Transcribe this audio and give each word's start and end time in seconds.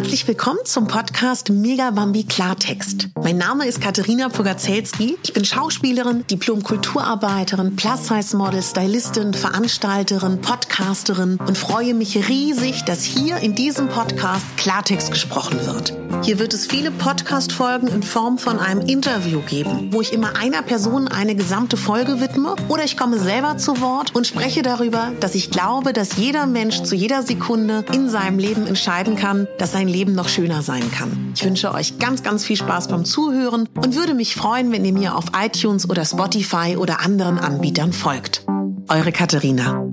Herzlich 0.00 0.26
willkommen 0.26 0.60
zum 0.64 0.86
Podcast 0.86 1.50
Mega 1.50 1.90
Bambi 1.90 2.24
Klartext. 2.24 3.10
Mein 3.22 3.36
Name 3.36 3.66
ist 3.66 3.82
Katharina 3.82 4.30
Pogacelski. 4.30 5.18
Ich 5.22 5.34
bin 5.34 5.44
Schauspielerin, 5.44 6.26
Diplom-Kulturarbeiterin, 6.26 7.76
Plus-Size-Model, 7.76 8.62
Stylistin, 8.62 9.34
Veranstalterin, 9.34 10.40
Podcasterin 10.40 11.36
und 11.36 11.58
freue 11.58 11.92
mich 11.92 12.30
riesig, 12.30 12.84
dass 12.86 13.04
hier 13.04 13.36
in 13.40 13.54
diesem 13.54 13.88
Podcast 13.88 14.46
Klartext 14.56 15.12
gesprochen 15.12 15.66
wird. 15.66 15.94
Hier 16.22 16.38
wird 16.38 16.54
es 16.54 16.66
viele 16.66 16.90
Podcast-Folgen 16.90 17.88
in 17.88 18.02
Form 18.02 18.38
von 18.38 18.58
einem 18.58 18.80
Interview 18.80 19.40
geben, 19.40 19.88
wo 19.90 20.00
ich 20.00 20.12
immer 20.12 20.36
einer 20.36 20.62
Person 20.62 21.08
eine 21.08 21.34
gesamte 21.34 21.76
Folge 21.76 22.20
widme 22.20 22.56
oder 22.68 22.84
ich 22.84 22.96
komme 22.96 23.18
selber 23.18 23.58
zu 23.58 23.80
Wort 23.80 24.14
und 24.14 24.26
spreche 24.26 24.62
darüber, 24.62 25.12
dass 25.20 25.34
ich 25.34 25.50
glaube, 25.50 25.92
dass 25.92 26.16
jeder 26.16 26.46
Mensch 26.46 26.82
zu 26.82 26.94
jeder 26.94 27.22
Sekunde 27.22 27.84
in 27.92 28.08
seinem 28.10 28.38
Leben 28.38 28.66
entscheiden 28.66 29.16
kann, 29.16 29.46
dass 29.58 29.72
sein 29.72 29.89
Leben 29.90 30.14
noch 30.14 30.28
schöner 30.28 30.62
sein 30.62 30.90
kann. 30.90 31.32
Ich 31.34 31.44
wünsche 31.44 31.72
euch 31.74 31.98
ganz, 31.98 32.22
ganz 32.22 32.44
viel 32.44 32.56
Spaß 32.56 32.88
beim 32.88 33.04
Zuhören 33.04 33.68
und 33.76 33.96
würde 33.96 34.14
mich 34.14 34.34
freuen, 34.34 34.72
wenn 34.72 34.84
ihr 34.84 34.92
mir 34.92 35.16
auf 35.16 35.26
iTunes 35.38 35.88
oder 35.88 36.04
Spotify 36.04 36.76
oder 36.78 37.00
anderen 37.00 37.38
Anbietern 37.38 37.92
folgt. 37.92 38.44
Eure 38.88 39.12
Katharina. 39.12 39.90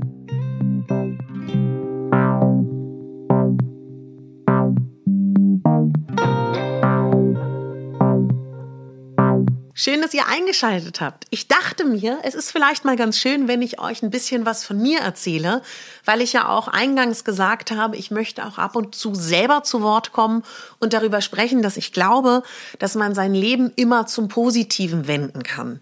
Schön, 9.80 10.02
dass 10.02 10.16
ihr 10.16 10.28
eingeschaltet 10.28 11.02
habt. 11.02 11.26
Ich 11.30 11.48
dachte 11.48 11.86
mir, 11.86 12.18
es 12.24 12.34
ist 12.34 12.52
vielleicht 12.52 12.84
mal 12.84 12.96
ganz 12.96 13.20
schön, 13.20 13.48
wenn 13.48 13.62
ich 13.62 13.80
euch 13.80 14.02
ein 14.02 14.10
bisschen 14.10 14.44
was 14.44 14.66
von 14.66 14.82
mir 14.82 15.02
erzähle, 15.02 15.62
weil 16.04 16.22
ich 16.22 16.34
ja 16.34 16.50
auch 16.50 16.68
eingangs 16.68 17.24
gesagt 17.24 17.70
habe, 17.70 17.96
ich 17.96 18.10
möchte 18.10 18.44
auch 18.48 18.58
ab 18.58 18.76
und 18.76 18.96
zu 18.96 19.14
selber 19.14 19.62
zu 19.62 19.84
Wort 19.84 20.14
kommen 20.14 20.42
und 20.80 20.94
darüber 20.94 21.22
sprechen, 21.22 21.62
dass 21.62 21.78
ich 21.78 21.94
glaube, 21.94 22.42
dass 22.80 22.96
man 22.96 23.14
sein 23.14 23.36
Leben 23.36 23.72
immer 23.76 24.08
zum 24.08 24.30
Positiven 24.30 25.06
wenden 25.06 25.44
kann. 25.44 25.80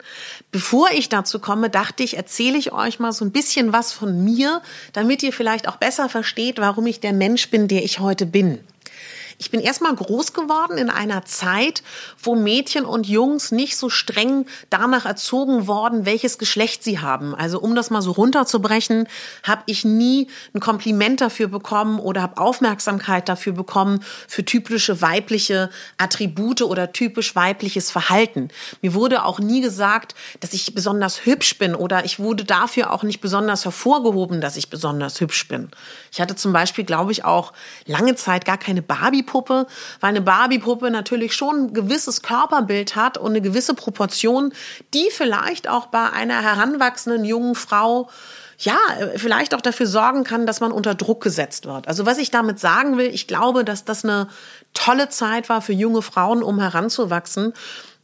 Bevor 0.52 0.90
ich 0.92 1.08
dazu 1.08 1.40
komme, 1.40 1.70
dachte 1.70 2.04
ich, 2.04 2.18
erzähle 2.18 2.58
ich 2.58 2.74
euch 2.74 3.00
mal 3.00 3.14
so 3.14 3.24
ein 3.24 3.32
bisschen 3.32 3.72
was 3.72 3.94
von 3.94 4.26
mir, 4.26 4.62
damit 4.92 5.24
ihr 5.24 5.32
vielleicht 5.32 5.70
auch 5.70 5.78
besser 5.78 6.10
versteht, 6.10 6.60
warum 6.60 6.86
ich 6.86 7.00
der 7.00 7.14
Mensch 7.14 7.50
bin, 7.50 7.70
der 7.70 7.86
ich 7.86 8.00
heute 8.00 8.26
bin. 8.26 8.60
Ich 9.38 9.52
bin 9.52 9.60
erstmal 9.60 9.94
groß 9.94 10.34
geworden 10.34 10.78
in 10.78 10.90
einer 10.90 11.26
Zeit, 11.26 11.84
wo 12.22 12.36
Mädchen 12.36 12.86
und 12.86 13.06
Jungs 13.06 13.52
nicht 13.52 13.76
so 13.76 13.90
streng 13.90 14.46
danach 14.70 15.06
erzogen 15.06 15.68
worden, 15.68 16.06
welches 16.06 16.38
Geschlecht 16.38 16.84
sie 16.84 17.00
haben. 17.00 17.36
Also 17.36 17.60
um 17.60 17.76
das 17.76 17.90
mal 17.90 18.02
so 18.02 18.12
runterzubrechen, 18.12 19.08
habe 19.44 19.64
ich 19.66 19.84
nie 19.84 20.28
ein 20.54 20.62
Kompliment 20.62 21.20
dafür 21.20 21.48
bekommen 21.48 22.00
oder 22.00 22.22
habe 22.22 22.38
Aufmerksamkeit 22.38 23.28
dafür 23.28 23.52
bekommen 23.52 24.04
für 24.28 24.46
typische 24.46 25.02
weibliche 25.02 25.70
Attribute 25.98 26.62
oder 26.62 26.94
typisch 26.94 27.36
weibliches 27.36 27.92
Verhalten. 27.92 28.48
Mir 28.82 28.94
wurde 28.94 29.26
auch 29.26 29.40
nie 29.40 29.60
gesagt, 29.60 30.16
dass 30.40 30.54
ich 30.54 30.74
besonders 30.74 31.26
hübsch 31.26 31.58
bin 31.58 31.76
oder 31.76 32.06
ich 32.06 32.20
wurde 32.20 32.46
dafür 32.46 32.92
auch 32.92 33.04
nicht 33.04 33.20
besonders 33.20 33.66
hervorgehoben, 33.66 34.40
dass 34.40 34.56
ich 34.56 34.70
besonders 34.70 35.20
hübsch 35.20 35.48
bin. 35.50 35.70
Ich 36.12 36.22
hatte 36.22 36.36
zum 36.36 36.54
Beispiel, 36.54 36.86
glaube 36.86 37.12
ich, 37.12 37.26
auch 37.26 37.52
lange 37.86 38.16
Zeit 38.16 38.46
gar 38.46 38.58
keine 38.58 38.82
Barbie 38.82 39.25
Barbie-Puppe, 39.26 39.68
weil 40.00 40.10
eine 40.10 40.22
Barbie-Puppe 40.22 40.92
natürlich 40.92 41.34
schon 41.34 41.66
ein 41.66 41.74
gewisses 41.74 42.22
Körperbild 42.22 42.96
hat 42.96 43.18
und 43.18 43.32
eine 43.32 43.42
gewisse 43.42 43.74
Proportion, 43.74 44.54
die 44.94 45.10
vielleicht 45.12 45.68
auch 45.68 45.88
bei 45.88 46.10
einer 46.10 46.42
heranwachsenden 46.42 47.26
jungen 47.26 47.56
Frau 47.56 48.10
ja, 48.58 48.78
vielleicht 49.18 49.54
auch 49.54 49.60
dafür 49.60 49.86
sorgen 49.86 50.24
kann, 50.24 50.46
dass 50.46 50.62
man 50.62 50.72
unter 50.72 50.96
Druck 50.96 51.22
gesetzt 51.22 51.66
wird. 51.66 51.90
Also 51.90 52.06
was 52.06 52.18
ich 52.18 52.32
damit 52.32 52.58
sagen 52.58 52.98
will, 52.98 53.08
ich 53.08 53.28
glaube, 53.28 53.66
dass 53.66 53.84
das 53.84 54.06
eine 54.06 54.30
tolle 54.74 55.10
Zeit 55.10 55.50
war 55.50 55.62
für 55.62 55.74
junge 55.74 56.02
Frauen, 56.02 56.42
um 56.42 56.62
heranzuwachsen. 56.62 57.52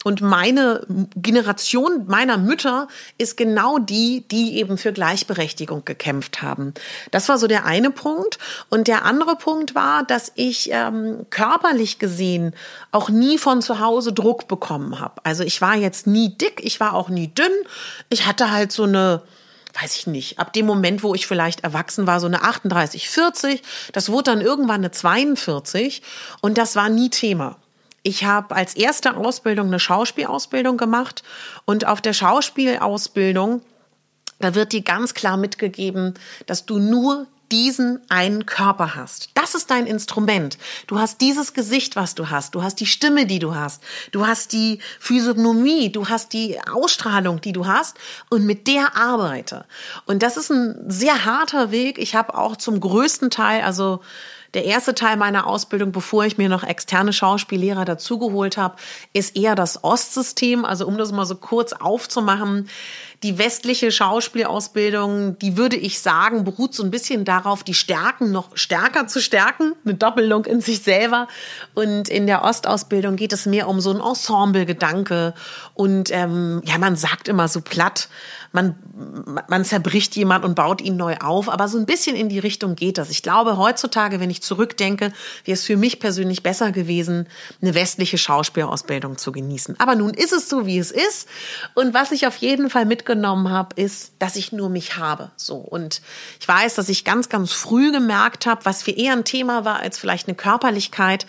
Und 0.04 0.22
meine 0.22 0.86
Generation 1.16 2.06
meiner 2.08 2.38
Mütter 2.38 2.88
ist 3.18 3.38
genau 3.38 3.78
die, 3.78 4.26
die 4.30 4.58
eben 4.58 4.78
für 4.78 4.94
Gleichberechtigung 4.94 5.86
gekämpft 5.86 6.42
haben. 6.42 6.74
Das 7.12 7.30
war 7.30 7.38
so 7.38 7.48
der 7.48 7.66
eine 7.66 7.92
Punkt. 7.92 8.40
Und 8.70 8.88
der 8.88 9.06
andere 9.06 9.36
Punkt 9.36 9.76
war, 9.76 10.04
dass 10.04 10.32
ich 10.36 10.70
ähm, 10.72 11.26
körperlich 11.30 12.00
gesehen 12.00 12.54
auch 12.92 13.10
nie 13.10 13.38
von 13.38 13.62
zu 13.62 13.80
Hause 13.80 14.12
Druck 14.14 14.48
bekommen 14.48 15.00
habe. 15.00 15.22
Also 15.24 15.44
ich 15.44 15.62
war 15.62 15.76
jetzt 15.76 16.08
nie 16.08 16.30
dick, 16.36 16.62
ich 16.64 16.80
war 16.80 16.94
auch 16.94 17.10
nie 17.10 17.28
dünn. 17.28 17.52
Ich 18.10 18.26
hatte 18.26 18.52
halt 18.52 18.72
so 18.72 18.84
eine 18.84 19.22
weiß 19.80 19.96
ich 19.96 20.08
nicht, 20.08 20.38
ab 20.38 20.52
dem 20.52 20.66
Moment, 20.66 21.02
wo 21.02 21.16
ich 21.16 21.28
vielleicht 21.28 21.64
erwachsen 21.64 22.06
war, 22.06 22.20
so 22.20 22.28
eine 22.28 22.44
38, 22.44 23.10
40, 23.10 23.62
das 23.94 24.10
wurde 24.10 24.32
dann 24.32 24.42
irgendwann 24.42 24.82
eine 24.82 24.92
42 24.92 26.02
und 26.42 26.58
das 26.58 26.76
war 26.76 26.90
nie 26.90 27.10
Thema. 27.10 27.56
Ich 28.04 28.24
habe 28.24 28.56
als 28.56 28.76
erste 28.76 29.16
Ausbildung 29.16 29.68
eine 29.68 29.80
Schauspielausbildung 29.80 30.78
gemacht 30.78 31.24
und 31.66 31.86
auf 31.86 32.02
der 32.02 32.14
Schauspielausbildung, 32.14 33.62
da 34.40 34.56
wird 34.56 34.74
dir 34.74 34.82
ganz 34.82 35.14
klar 35.14 35.38
mitgegeben, 35.38 36.16
dass 36.48 36.66
du 36.66 36.80
nur 36.80 37.28
diesen 37.52 38.00
einen 38.10 38.46
Körper 38.46 38.96
hast. 38.96 39.30
Das 39.34 39.56
ist 39.56 39.70
dein 39.70 39.86
Instrument. 39.86 40.58
Du 40.88 41.00
hast 41.00 41.20
dieses 41.22 41.54
Gesicht, 41.54 41.96
was 41.96 42.16
du 42.16 42.30
hast. 42.30 42.56
Du 42.56 42.64
hast 42.64 42.80
die 42.80 42.86
Stimme, 42.86 43.26
die 43.26 43.40
du 43.40 43.54
hast. 43.54 43.84
Du 44.12 44.26
hast 44.26 44.54
die 44.54 44.80
Physiognomie. 45.00 45.92
Du 45.92 46.08
hast 46.08 46.34
die 46.34 46.58
Ausstrahlung, 46.72 47.42
die 47.42 47.52
du 47.52 47.68
hast. 47.68 47.98
Und 48.30 48.46
mit 48.46 48.68
der 48.68 48.96
arbeite. 48.96 49.66
Und 50.06 50.24
das 50.24 50.38
ist 50.38 50.50
ein 50.50 50.90
sehr 50.90 51.26
harter 51.26 51.72
Weg. 51.72 51.98
Ich 51.98 52.16
habe 52.16 52.38
auch 52.38 52.56
zum 52.56 52.80
größten 52.80 53.30
Teil, 53.30 53.64
also 53.64 54.02
der 54.54 54.66
erste 54.66 54.94
Teil 54.94 55.18
meiner 55.18 55.48
Ausbildung, 55.48 55.92
bevor 55.92 56.26
ich 56.26 56.38
mir 56.38 56.50
noch 56.50 56.64
externe 56.64 57.14
Schauspiellehrer 57.14 57.86
dazugeholt 57.86 58.58
habe, 58.58 58.76
ist 59.14 59.36
eher 59.36 59.56
das 59.56 59.84
Ostsystem. 59.84 60.66
Also 60.66 60.86
um 60.88 60.98
das 60.98 61.12
mal 61.12 61.26
so 61.26 61.36
kurz 61.36 61.74
aufzumachen, 61.74 62.68
die 63.24 63.38
westliche 63.38 63.92
Schauspielausbildung, 63.92 65.38
die 65.38 65.56
würde 65.56 65.78
ich 65.78 66.00
sagen, 66.02 66.44
beruht 66.44 66.74
so 66.74 66.84
ein 66.84 66.90
bisschen 66.90 67.24
darauf, 67.24 67.64
die 67.64 67.76
Stärken 67.76 68.32
noch 68.32 68.58
stärker 68.58 69.08
zu 69.08 69.22
stärken, 69.22 69.76
eine 69.86 69.94
Doppelung 69.94 70.46
in 70.46 70.60
sich 70.60 70.82
selber. 70.82 71.28
Und 71.76 72.10
in 72.10 72.26
der 72.26 72.44
Ostausbildung 72.44 73.16
geht 73.18 73.32
es 73.32 73.46
mehr 73.46 73.68
um 73.68 73.80
so 73.80 73.92
ein 73.92 74.02
Ensemble-Gedanke. 74.02 75.36
Und 75.76 76.10
ähm, 76.12 76.62
ja, 76.66 76.80
man 76.80 76.96
sagt 76.96 77.28
immer 77.28 77.48
so 77.48 77.62
platt, 77.62 78.10
man, 78.52 78.76
man 79.48 79.64
zerbricht 79.64 80.16
jemand 80.16 80.44
und 80.44 80.56
baut 80.56 80.82
ihn 80.82 80.98
neu 80.98 81.16
auf. 81.18 81.50
Aber 81.50 81.68
so 81.68 81.78
ein 81.78 81.86
bisschen 81.86 82.16
in 82.16 82.30
die 82.30 82.40
Richtung 82.40 82.76
geht 82.76 82.98
das. 82.98 83.10
Ich 83.10 83.24
glaube, 83.24 83.58
heutzutage, 83.58 84.20
wenn 84.20 84.30
ich 84.30 84.42
zurückdenke, 84.42 85.14
wäre 85.46 85.54
es 85.54 85.64
für 85.64 85.78
mich 85.78 86.00
persönlich 86.00 86.44
besser 86.44 86.72
gewesen, 86.72 87.28
eine 87.62 87.74
westliche 87.74 88.18
Schauspielausbildung 88.18 89.18
zu 89.18 89.32
genießen. 89.32 89.76
Aber 89.80 89.96
nun 89.96 90.14
ist 90.14 90.34
es 90.34 90.50
so, 90.50 90.66
wie 90.66 90.80
es 90.80 90.92
ist. 90.92 91.28
Und 91.76 91.94
was 91.94 92.12
ich 92.12 92.28
auf 92.28 92.36
jeden 92.38 92.70
Fall 92.70 92.86
mitgenommen 92.86 93.50
habe, 93.50 93.80
ist, 93.82 94.14
dass 94.20 94.36
ich 94.36 94.52
nur 94.52 94.70
mich 94.70 94.98
habe. 94.98 95.32
So. 95.38 95.56
Und 95.56 96.02
ich 96.40 96.48
weiß, 96.48 96.76
dass 96.76 96.90
ich 96.90 97.06
ganz, 97.06 97.30
ganz 97.30 97.54
früh 97.54 97.92
gemerkt 97.92 98.46
habe, 98.46 98.66
was 98.66 98.84
für 98.84 98.92
eher 98.92 99.14
ein 99.14 99.24
Thema 99.24 99.66
war 99.66 99.80
als 99.80 99.98
vielleicht 99.98 100.28
eine 100.28 100.36
Körperlichkeit, 100.36 101.26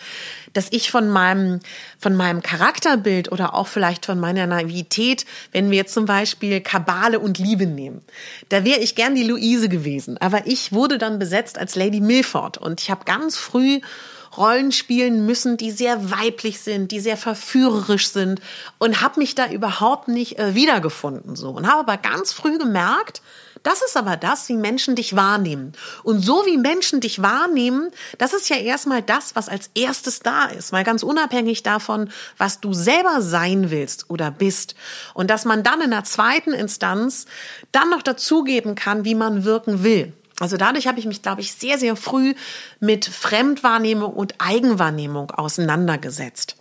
dass 0.52 0.68
ich 0.70 0.90
von 0.90 1.08
meinem, 1.08 1.60
von 1.98 2.14
meinem 2.14 2.42
Charakterbild 2.42 3.32
oder 3.32 3.54
auch 3.54 3.66
vielleicht 3.66 4.06
von 4.06 4.20
meiner 4.20 4.46
Naivität, 4.46 5.24
wenn 5.52 5.70
wir 5.70 5.78
jetzt 5.78 5.94
zum 5.94 6.04
Beispiel 6.04 6.60
Kabale 6.60 7.11
und 7.20 7.38
Liebe 7.38 7.66
nehmen, 7.66 8.02
da 8.48 8.64
wäre 8.64 8.80
ich 8.80 8.94
gern 8.94 9.14
die 9.14 9.24
Luise 9.24 9.68
gewesen. 9.68 10.18
Aber 10.18 10.46
ich 10.46 10.72
wurde 10.72 10.98
dann 10.98 11.18
besetzt 11.18 11.58
als 11.58 11.76
Lady 11.76 12.00
Milford. 12.00 12.58
Und 12.58 12.80
ich 12.80 12.90
habe 12.90 13.04
ganz 13.04 13.36
früh 13.36 13.80
Rollen 14.36 14.72
spielen 14.72 15.26
müssen, 15.26 15.56
die 15.56 15.70
sehr 15.70 16.10
weiblich 16.10 16.60
sind, 16.60 16.90
die 16.90 17.00
sehr 17.00 17.16
verführerisch 17.16 18.08
sind. 18.08 18.40
Und 18.78 19.02
habe 19.02 19.20
mich 19.20 19.34
da 19.34 19.50
überhaupt 19.50 20.08
nicht 20.08 20.38
äh, 20.38 20.54
wiedergefunden 20.54 21.36
so. 21.36 21.50
Und 21.50 21.66
habe 21.66 21.80
aber 21.80 21.96
ganz 21.96 22.32
früh 22.32 22.58
gemerkt, 22.58 23.22
das 23.62 23.82
ist 23.82 23.96
aber 23.96 24.16
das, 24.16 24.48
wie 24.48 24.56
Menschen 24.56 24.96
dich 24.96 25.14
wahrnehmen. 25.14 25.72
Und 26.02 26.20
so 26.20 26.44
wie 26.46 26.56
Menschen 26.56 27.00
dich 27.00 27.22
wahrnehmen, 27.22 27.90
das 28.18 28.32
ist 28.32 28.48
ja 28.48 28.56
erstmal 28.56 29.02
das, 29.02 29.34
was 29.36 29.48
als 29.48 29.70
erstes 29.74 30.20
da 30.20 30.46
ist, 30.46 30.72
mal 30.72 30.84
ganz 30.84 31.02
unabhängig 31.02 31.62
davon, 31.62 32.10
was 32.38 32.60
du 32.60 32.72
selber 32.72 33.22
sein 33.22 33.70
willst 33.70 34.10
oder 34.10 34.30
bist. 34.30 34.74
Und 35.14 35.30
dass 35.30 35.44
man 35.44 35.62
dann 35.62 35.80
in 35.80 35.90
der 35.90 36.04
zweiten 36.04 36.52
Instanz 36.52 37.26
dann 37.70 37.90
noch 37.90 38.02
dazugeben 38.02 38.74
kann, 38.74 39.04
wie 39.04 39.14
man 39.14 39.44
wirken 39.44 39.84
will. 39.84 40.12
Also 40.40 40.56
dadurch 40.56 40.88
habe 40.88 40.98
ich 40.98 41.06
mich, 41.06 41.22
glaube 41.22 41.40
ich, 41.40 41.54
sehr, 41.54 41.78
sehr 41.78 41.94
früh 41.94 42.34
mit 42.80 43.04
Fremdwahrnehmung 43.04 44.12
und 44.12 44.34
Eigenwahrnehmung 44.38 45.30
auseinandergesetzt. 45.30 46.56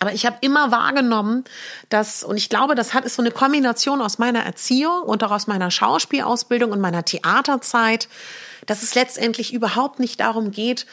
Aber 0.00 0.12
ich 0.12 0.26
habe 0.26 0.36
immer 0.40 0.70
wahrgenommen, 0.70 1.44
dass, 1.88 2.24
und 2.24 2.36
ich 2.36 2.48
glaube, 2.48 2.74
das 2.74 2.94
hat 2.94 3.04
ist 3.04 3.16
so 3.16 3.22
eine 3.22 3.30
Kombination 3.30 4.00
aus 4.00 4.18
meiner 4.18 4.40
Erziehung 4.40 5.02
und 5.02 5.22
auch 5.24 5.30
aus 5.30 5.46
meiner 5.46 5.70
Schauspielausbildung 5.70 6.72
und 6.72 6.80
meiner 6.80 7.04
Theaterzeit, 7.04 8.08
dass 8.66 8.82
es 8.82 8.94
letztendlich 8.94 9.52
überhaupt 9.52 10.00
nicht 10.00 10.20
darum 10.20 10.50
geht, 10.50 10.86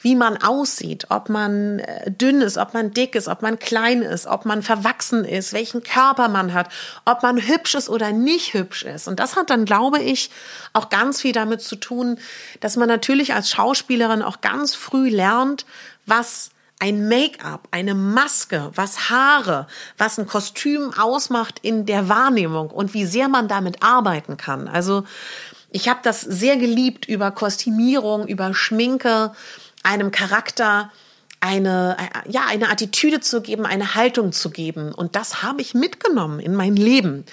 wie 0.00 0.14
man 0.14 0.36
aussieht, 0.36 1.06
ob 1.10 1.28
man 1.28 1.80
äh, 1.80 2.10
dünn 2.10 2.40
ist, 2.40 2.56
ob 2.56 2.72
man 2.72 2.92
dick 2.92 3.14
ist, 3.14 3.26
ob 3.26 3.42
man 3.42 3.58
klein 3.58 4.02
ist, 4.02 4.26
ob 4.26 4.44
man 4.44 4.62
verwachsen 4.62 5.24
ist, 5.24 5.52
welchen 5.52 5.82
Körper 5.82 6.28
man 6.28 6.54
hat, 6.54 6.68
ob 7.04 7.22
man 7.22 7.38
hübsch 7.38 7.74
ist 7.74 7.88
oder 7.88 8.12
nicht 8.12 8.54
hübsch 8.54 8.84
ist. 8.84 9.08
Und 9.08 9.18
das 9.18 9.34
hat 9.34 9.50
dann, 9.50 9.64
glaube 9.64 10.00
ich, 10.00 10.30
auch 10.72 10.88
ganz 10.88 11.20
viel 11.20 11.32
damit 11.32 11.62
zu 11.62 11.76
tun, 11.76 12.18
dass 12.60 12.76
man 12.76 12.88
natürlich 12.88 13.34
als 13.34 13.50
Schauspielerin 13.50 14.22
auch 14.22 14.40
ganz 14.40 14.74
früh 14.74 15.08
lernt, 15.08 15.66
was 16.06 16.50
ein 16.80 17.08
Make-up, 17.08 17.68
eine 17.70 17.94
Maske, 17.94 18.70
was 18.74 19.10
Haare, 19.10 19.66
was 19.96 20.18
ein 20.18 20.26
Kostüm 20.26 20.92
ausmacht 20.96 21.58
in 21.62 21.86
der 21.86 22.08
Wahrnehmung 22.08 22.70
und 22.70 22.94
wie 22.94 23.04
sehr 23.04 23.28
man 23.28 23.48
damit 23.48 23.82
arbeiten 23.82 24.36
kann. 24.36 24.68
Also 24.68 25.04
ich 25.70 25.88
habe 25.88 26.00
das 26.02 26.20
sehr 26.20 26.56
geliebt 26.56 27.06
über 27.06 27.30
Kostümierung, 27.30 28.26
über 28.26 28.54
Schminke, 28.54 29.32
einem 29.82 30.10
Charakter 30.10 30.90
eine, 31.40 31.96
äh, 31.98 32.30
ja, 32.30 32.42
eine 32.46 32.68
Attitüde 32.70 33.20
zu 33.20 33.42
geben, 33.42 33.66
eine 33.66 33.94
Haltung 33.94 34.32
zu 34.32 34.50
geben. 34.50 34.92
Und 34.92 35.16
das 35.16 35.42
habe 35.42 35.60
ich 35.60 35.74
mitgenommen 35.74 36.40
in 36.40 36.54
mein 36.54 36.76
Leben. 36.76 37.24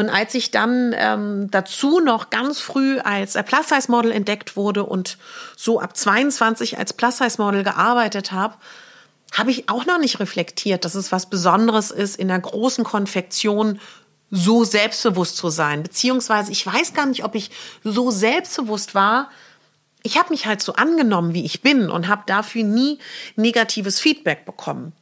Und 0.00 0.08
als 0.08 0.34
ich 0.34 0.50
dann 0.50 0.94
ähm, 0.96 1.50
dazu 1.50 2.00
noch 2.00 2.30
ganz 2.30 2.58
früh 2.58 2.98
als 3.00 3.34
Plus-Size-Model 3.34 4.10
entdeckt 4.12 4.56
wurde 4.56 4.84
und 4.84 5.18
so 5.58 5.78
ab 5.78 5.94
22 5.94 6.78
als 6.78 6.94
Plus-Size-Model 6.94 7.64
gearbeitet 7.64 8.32
habe, 8.32 8.54
habe 9.34 9.50
ich 9.50 9.68
auch 9.68 9.84
noch 9.84 9.98
nicht 9.98 10.18
reflektiert, 10.18 10.86
dass 10.86 10.94
es 10.94 11.12
was 11.12 11.28
Besonderes 11.28 11.90
ist, 11.90 12.16
in 12.16 12.28
der 12.28 12.38
großen 12.38 12.82
Konfektion 12.82 13.78
so 14.30 14.64
selbstbewusst 14.64 15.36
zu 15.36 15.50
sein. 15.50 15.82
Beziehungsweise 15.82 16.50
ich 16.50 16.64
weiß 16.64 16.94
gar 16.94 17.04
nicht, 17.04 17.22
ob 17.22 17.34
ich 17.34 17.50
so 17.84 18.10
selbstbewusst 18.10 18.94
war, 18.94 19.28
ich 20.02 20.16
habe 20.16 20.30
mich 20.30 20.46
halt 20.46 20.62
so 20.62 20.72
angenommen, 20.72 21.34
wie 21.34 21.44
ich 21.44 21.60
bin 21.60 21.90
und 21.90 22.08
habe 22.08 22.22
dafür 22.24 22.64
nie 22.64 22.98
negatives 23.36 24.00
Feedback 24.00 24.46
bekommen. 24.46 24.94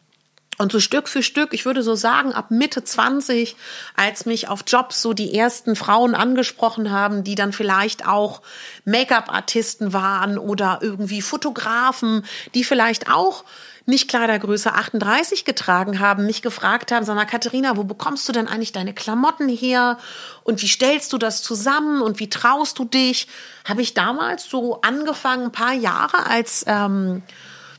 Und 0.58 0.72
so 0.72 0.81
Stück 0.81 1.08
für 1.08 1.22
Stück, 1.22 1.55
ich 1.55 1.64
würde 1.64 1.84
so 1.84 1.94
sagen, 1.94 2.32
ab 2.32 2.50
Mitte 2.50 2.82
20, 2.82 3.55
als 3.94 4.26
mich 4.26 4.49
auf 4.49 4.64
Jobs 4.66 5.00
so 5.00 5.12
die 5.12 5.32
ersten 5.32 5.76
Frauen 5.76 6.16
angesprochen 6.16 6.90
haben, 6.90 7.22
die 7.22 7.37
dann 7.37 7.52
vielleicht 7.52 8.08
auch 8.08 8.43
Make-up-Artisten 8.84 9.93
waren 9.93 10.37
oder 10.37 10.81
irgendwie 10.82 11.22
Fotografen, 11.22 12.25
die 12.55 12.64
vielleicht 12.64 13.08
auch 13.08 13.44
nicht 13.88 14.08
Kleidergröße 14.08 14.75
38 14.75 15.46
getragen 15.46 15.99
haben, 15.99 16.26
mich 16.26 16.43
gefragt 16.43 16.93
haben, 16.93 17.06
sag 17.06 17.14
mal, 17.14 17.25
Katharina, 17.25 17.78
wo 17.78 17.84
bekommst 17.84 18.28
du 18.28 18.32
denn 18.32 18.46
eigentlich 18.46 18.72
deine 18.72 18.93
Klamotten 18.93 19.49
her? 19.49 19.96
Und 20.43 20.61
wie 20.61 20.69
stellst 20.69 21.12
du 21.14 21.19
das 21.19 21.43
zusammen? 21.43 22.02
Und 22.02 22.19
wie 22.19 22.28
traust 22.28 22.78
du 22.78 22.84
dich? 22.84 23.28
Habe 23.64 23.81
ich 23.81 23.94
damals 23.94 24.44
so 24.44 24.82
angefangen, 24.82 25.44
ein 25.44 25.52
paar 25.52 25.72
Jahre 25.72 26.26
als, 26.26 26.64
ähm, 26.66 27.22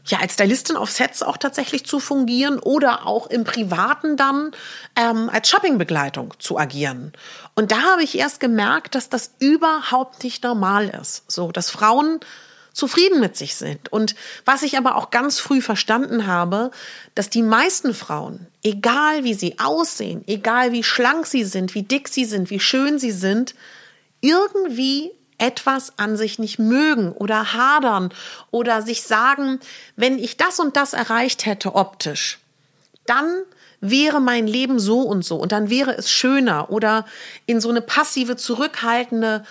ja, 0.06 0.20
als 0.20 0.34
Stylistin 0.34 0.76
auf 0.76 0.92
Sets 0.92 1.22
auch 1.22 1.38
tatsächlich 1.38 1.86
zu 1.86 2.00
fungieren 2.00 2.60
oder 2.60 3.06
auch 3.06 3.28
im 3.28 3.44
Privaten 3.44 4.18
dann 4.18 4.52
ähm, 4.96 5.30
als 5.32 5.50
Shoppingbegleitung 5.50 6.34
zu 6.40 6.58
agieren. 6.58 7.14
Und 7.56 7.72
da 7.72 7.82
habe 7.82 8.04
ich 8.04 8.18
erst 8.18 8.40
gemerkt, 8.40 8.96
dass 8.96 9.10
das 9.10 9.32
überhaupt 9.40 10.24
nicht 10.24 10.44
normal 10.44 10.90
ist. 10.90 11.30
So, 11.30 11.52
dass 11.52 11.70
Frauen 11.70 12.20
zufrieden 12.74 13.20
mit 13.20 13.36
sich 13.36 13.56
sind. 13.56 13.92
Und 13.92 14.16
was 14.46 14.64
ich 14.64 14.78
aber 14.78 14.96
auch 14.96 15.12
ganz 15.12 15.40
früh 15.40 15.62
verstanden 15.62 16.28
habe, 16.28 16.72
dass 17.14 17.30
die 17.30 17.42
meisten 17.42 17.94
Frauen, 17.94 18.48
egal 18.64 19.24
wie 19.24 19.34
sie 19.34 19.60
aussehen, 19.60 20.24
egal 20.28 20.72
wie 20.72 20.84
schlank 20.84 21.28
sie 21.28 21.44
sind, 21.44 21.76
wie 21.76 21.84
dick 21.84 22.08
sie 22.08 22.26
sind, 22.26 22.50
wie 22.50 22.60
schön 22.60 22.98
sie 22.98 23.12
sind, 23.12 23.54
irgendwie 24.22 25.12
etwas 25.40 25.94
an 25.98 26.18
sich 26.18 26.40
nicht 26.40 26.60
mögen 26.60 27.12
oder 27.12 27.54
hadern 27.54 28.10
oder 28.52 28.82
sich 28.82 29.04
sagen, 29.04 29.60
wenn 29.96 30.20
ich 30.20 30.38
das 30.38 30.60
und 30.60 30.76
das 30.76 30.94
erreicht 30.94 31.46
hätte 31.46 31.76
optisch, 31.76 32.40
dann 33.06 33.44
wäre 33.82 34.20
mein 34.20 34.46
Leben 34.46 34.80
so 34.80 35.02
und 35.02 35.24
so 35.24 35.38
und 35.38 35.52
dann 35.52 35.70
wäre 35.70 35.96
es 35.96 36.12
schöner 36.12 36.70
oder 36.70 37.06
in 37.46 37.62
so 37.62 37.70
eine 37.70 37.82
passive, 37.82 38.36
zurückhaltende 38.36 39.44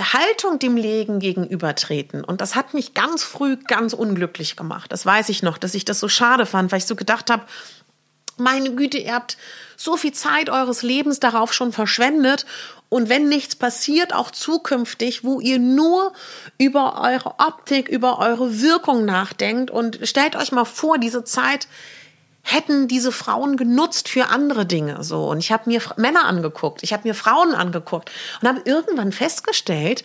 Haltung 0.00 0.58
dem 0.58 0.76
Legen 0.76 1.18
gegenübertreten. 1.18 2.24
Und 2.24 2.40
das 2.40 2.54
hat 2.54 2.72
mich 2.72 2.94
ganz 2.94 3.22
früh 3.22 3.56
ganz 3.56 3.92
unglücklich 3.92 4.56
gemacht. 4.56 4.90
Das 4.90 5.04
weiß 5.04 5.28
ich 5.28 5.42
noch, 5.42 5.58
dass 5.58 5.74
ich 5.74 5.84
das 5.84 6.00
so 6.00 6.08
schade 6.08 6.46
fand, 6.46 6.72
weil 6.72 6.78
ich 6.78 6.86
so 6.86 6.96
gedacht 6.96 7.30
habe, 7.30 7.42
meine 8.36 8.74
Güte, 8.74 8.98
ihr 8.98 9.14
habt 9.14 9.36
so 9.76 9.96
viel 9.96 10.12
Zeit 10.12 10.50
eures 10.50 10.82
Lebens 10.82 11.20
darauf 11.20 11.52
schon 11.52 11.72
verschwendet. 11.72 12.46
Und 12.88 13.08
wenn 13.08 13.28
nichts 13.28 13.56
passiert, 13.56 14.14
auch 14.14 14.30
zukünftig, 14.30 15.24
wo 15.24 15.40
ihr 15.40 15.58
nur 15.58 16.12
über 16.58 17.00
eure 17.00 17.38
Optik, 17.38 17.88
über 17.88 18.18
eure 18.18 18.60
Wirkung 18.60 19.06
nachdenkt 19.06 19.70
und 19.70 20.00
stellt 20.02 20.36
euch 20.36 20.52
mal 20.52 20.66
vor, 20.66 20.98
diese 20.98 21.24
Zeit 21.24 21.68
hätten 22.42 22.88
diese 22.88 23.12
Frauen 23.12 23.56
genutzt 23.56 24.08
für 24.08 24.26
andere 24.28 24.66
Dinge 24.66 25.04
so 25.04 25.30
und 25.30 25.38
ich 25.38 25.52
habe 25.52 25.70
mir 25.70 25.80
Männer 25.96 26.24
angeguckt, 26.24 26.82
ich 26.82 26.92
habe 26.92 27.06
mir 27.06 27.14
Frauen 27.14 27.54
angeguckt 27.54 28.10
und 28.40 28.48
habe 28.48 28.62
irgendwann 28.64 29.12
festgestellt, 29.12 30.02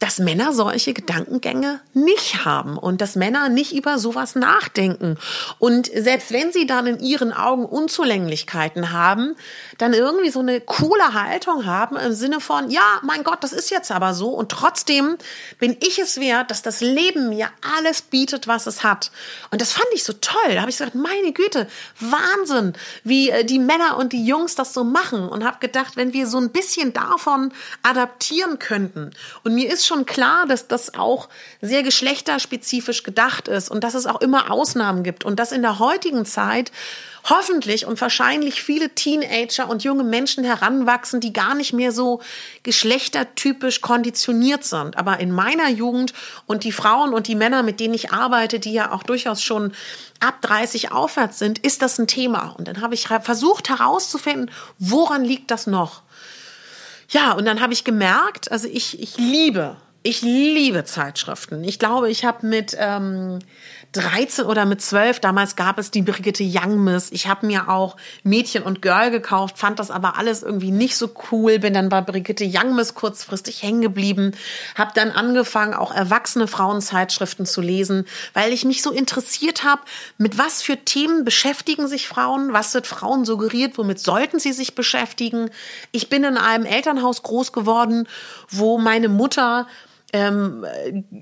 dass 0.00 0.18
Männer 0.18 0.52
solche 0.54 0.94
Gedankengänge 0.94 1.80
nicht 1.92 2.44
haben 2.46 2.78
und 2.78 3.02
dass 3.02 3.16
Männer 3.16 3.50
nicht 3.50 3.74
über 3.74 3.98
sowas 3.98 4.34
nachdenken. 4.34 5.18
Und 5.58 5.90
selbst 5.94 6.32
wenn 6.32 6.52
sie 6.52 6.66
dann 6.66 6.86
in 6.86 7.00
ihren 7.00 7.34
Augen 7.34 7.66
Unzulänglichkeiten 7.66 8.92
haben, 8.92 9.36
dann 9.76 9.92
irgendwie 9.92 10.30
so 10.30 10.40
eine 10.40 10.60
coole 10.62 11.12
Haltung 11.12 11.66
haben 11.66 11.96
im 11.96 12.14
Sinne 12.14 12.40
von, 12.40 12.70
ja, 12.70 13.00
mein 13.02 13.24
Gott, 13.24 13.44
das 13.44 13.52
ist 13.52 13.70
jetzt 13.70 13.90
aber 13.90 14.14
so 14.14 14.30
und 14.30 14.50
trotzdem 14.50 15.16
bin 15.58 15.76
ich 15.80 15.98
es 15.98 16.18
wert, 16.18 16.50
dass 16.50 16.62
das 16.62 16.80
Leben 16.80 17.28
mir 17.28 17.50
alles 17.78 18.00
bietet, 18.00 18.48
was 18.48 18.66
es 18.66 18.82
hat. 18.82 19.10
Und 19.50 19.60
das 19.60 19.72
fand 19.72 19.86
ich 19.92 20.04
so 20.04 20.14
toll. 20.14 20.54
Da 20.54 20.62
habe 20.62 20.70
ich 20.70 20.78
gesagt, 20.78 20.94
meine 20.94 21.32
Güte, 21.32 21.68
Wahnsinn, 22.00 22.72
wie 23.04 23.28
äh, 23.28 23.44
die 23.44 23.58
Männer 23.58 23.98
und 23.98 24.14
die 24.14 24.24
Jungs 24.24 24.54
das 24.54 24.72
so 24.72 24.82
machen 24.82 25.28
und 25.28 25.44
habe 25.44 25.58
gedacht, 25.60 25.96
wenn 25.96 26.14
wir 26.14 26.26
so 26.26 26.38
ein 26.38 26.50
bisschen 26.50 26.94
davon 26.94 27.52
adaptieren 27.82 28.58
könnten. 28.58 29.10
Und 29.44 29.54
mir 29.54 29.70
ist 29.70 29.89
schon 29.90 30.06
klar, 30.06 30.46
dass 30.46 30.68
das 30.68 30.94
auch 30.94 31.28
sehr 31.60 31.82
geschlechterspezifisch 31.82 33.02
gedacht 33.02 33.48
ist 33.48 33.70
und 33.70 33.82
dass 33.82 33.94
es 33.94 34.06
auch 34.06 34.20
immer 34.20 34.52
Ausnahmen 34.52 35.02
gibt 35.02 35.24
und 35.24 35.40
dass 35.40 35.50
in 35.50 35.62
der 35.62 35.80
heutigen 35.80 36.24
Zeit 36.24 36.70
hoffentlich 37.28 37.86
und 37.86 38.00
wahrscheinlich 38.00 38.62
viele 38.62 38.94
Teenager 38.94 39.68
und 39.68 39.82
junge 39.82 40.04
Menschen 40.04 40.44
heranwachsen, 40.44 41.20
die 41.20 41.32
gar 41.32 41.56
nicht 41.56 41.72
mehr 41.72 41.90
so 41.90 42.20
geschlechtertypisch 42.62 43.80
konditioniert 43.80 44.64
sind. 44.64 44.96
Aber 44.96 45.18
in 45.18 45.32
meiner 45.32 45.68
Jugend 45.68 46.14
und 46.46 46.62
die 46.62 46.72
Frauen 46.72 47.12
und 47.12 47.26
die 47.26 47.34
Männer, 47.34 47.64
mit 47.64 47.80
denen 47.80 47.94
ich 47.94 48.12
arbeite, 48.12 48.60
die 48.60 48.72
ja 48.72 48.92
auch 48.92 49.02
durchaus 49.02 49.42
schon 49.42 49.72
ab 50.20 50.40
30 50.42 50.92
aufwärts 50.92 51.38
sind, 51.38 51.58
ist 51.58 51.82
das 51.82 51.98
ein 51.98 52.06
Thema. 52.06 52.54
Und 52.56 52.68
dann 52.68 52.80
habe 52.80 52.94
ich 52.94 53.08
versucht 53.08 53.68
herauszufinden, 53.68 54.50
woran 54.78 55.24
liegt 55.24 55.50
das 55.50 55.66
noch? 55.66 56.02
Ja, 57.10 57.32
und 57.32 57.44
dann 57.44 57.60
habe 57.60 57.72
ich 57.72 57.84
gemerkt, 57.84 58.50
also 58.50 58.68
ich, 58.68 59.00
ich 59.00 59.18
liebe, 59.18 59.76
ich 60.02 60.22
liebe 60.22 60.84
Zeitschriften. 60.84 61.62
Ich 61.62 61.78
glaube, 61.78 62.10
ich 62.10 62.24
habe 62.24 62.46
mit 62.46 62.74
ähm, 62.78 63.38
13 63.92 64.46
oder 64.46 64.64
mit 64.64 64.80
12, 64.80 65.20
damals 65.20 65.56
gab 65.56 65.78
es 65.78 65.90
die 65.90 66.00
Brigitte 66.00 66.42
Young 66.42 66.88
Ich 67.10 67.26
habe 67.26 67.44
mir 67.44 67.68
auch 67.68 67.96
Mädchen 68.22 68.62
und 68.62 68.80
Girl 68.80 69.10
gekauft, 69.10 69.58
fand 69.58 69.78
das 69.78 69.90
aber 69.90 70.16
alles 70.16 70.42
irgendwie 70.42 70.70
nicht 70.70 70.96
so 70.96 71.10
cool, 71.30 71.58
bin 71.58 71.74
dann 71.74 71.90
bei 71.90 72.00
Brigitte 72.00 72.48
Young 72.50 72.80
kurzfristig 72.94 73.62
hängen 73.62 73.82
geblieben, 73.82 74.32
habe 74.74 74.92
dann 74.94 75.10
angefangen, 75.10 75.74
auch 75.74 75.92
erwachsene 75.92 76.46
Frauenzeitschriften 76.46 77.44
zu 77.44 77.60
lesen, 77.60 78.06
weil 78.32 78.54
ich 78.54 78.64
mich 78.64 78.82
so 78.82 78.92
interessiert 78.92 79.64
habe, 79.64 79.82
mit 80.16 80.38
was 80.38 80.62
für 80.62 80.78
Themen 80.78 81.24
beschäftigen 81.24 81.88
sich 81.88 82.08
Frauen, 82.08 82.54
was 82.54 82.72
wird 82.72 82.86
Frauen 82.86 83.26
suggeriert, 83.26 83.76
womit 83.76 83.98
sollten 83.98 84.38
sie 84.38 84.52
sich 84.52 84.74
beschäftigen. 84.74 85.50
Ich 85.92 86.08
bin 86.08 86.24
in 86.24 86.38
einem 86.38 86.64
Elternhaus 86.64 87.22
groß 87.22 87.52
geworden, 87.52 88.08
wo 88.48 88.78
meine 88.78 89.08
Mutter 89.08 89.66
ähm, 90.12 90.64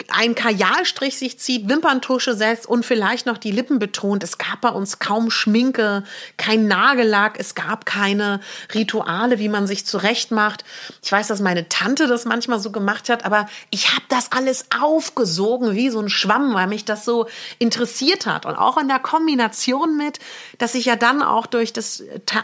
ein 0.09 0.35
Kajalstrich 0.35 1.19
sich 1.19 1.39
zieht, 1.39 1.69
Wimperntusche 1.69 2.35
setzt 2.35 2.67
und 2.67 2.87
vielleicht 2.87 3.27
noch 3.27 3.39
die 3.39 3.51
Lippen 3.51 3.79
betont. 3.79 4.25
Es 4.25 4.39
gab 4.39 4.61
bei 4.61 4.71
uns 4.71 4.99
kaum 4.99 5.31
Schminke, 5.31 6.05
kein 6.37 6.67
Nagellack, 6.67 7.39
es 7.39 7.55
gab 7.55 7.87
keine 7.87 8.41
Rituale, 8.75 9.39
wie 9.39 9.49
man 9.49 9.67
sich 9.67 9.85
zurecht 9.85 10.31
macht. 10.31 10.65
Ich 11.03 11.13
weiß, 11.13 11.29
dass 11.29 11.41
meine 11.41 11.69
Tante 11.69 12.07
das 12.07 12.25
manchmal 12.25 12.61
so 12.61 12.71
gemacht 12.71 13.09
hat, 13.09 13.25
aber 13.25 13.49
ich 13.71 13.93
habe 13.93 14.05
das 14.09 14.33
alles 14.33 14.67
aufgesogen 14.81 15.75
wie 15.75 15.91
so 15.91 16.01
ein 16.01 16.09
Schwamm, 16.09 16.55
weil 16.55 16.67
mich 16.67 16.85
das 16.85 17.05
so 17.05 17.27
interessiert 17.59 18.27
hat. 18.27 18.47
Und 18.47 18.57
auch 18.57 18.79
in 18.79 18.89
der 18.89 19.01
Kombination 19.01 19.97
mit, 19.97 20.19
dass 20.59 20.75
ich 20.75 20.87
ja 20.87 20.97
dann 20.97 21.23
auch 21.23 21.47
durch 21.47 21.73
das 21.73 22.03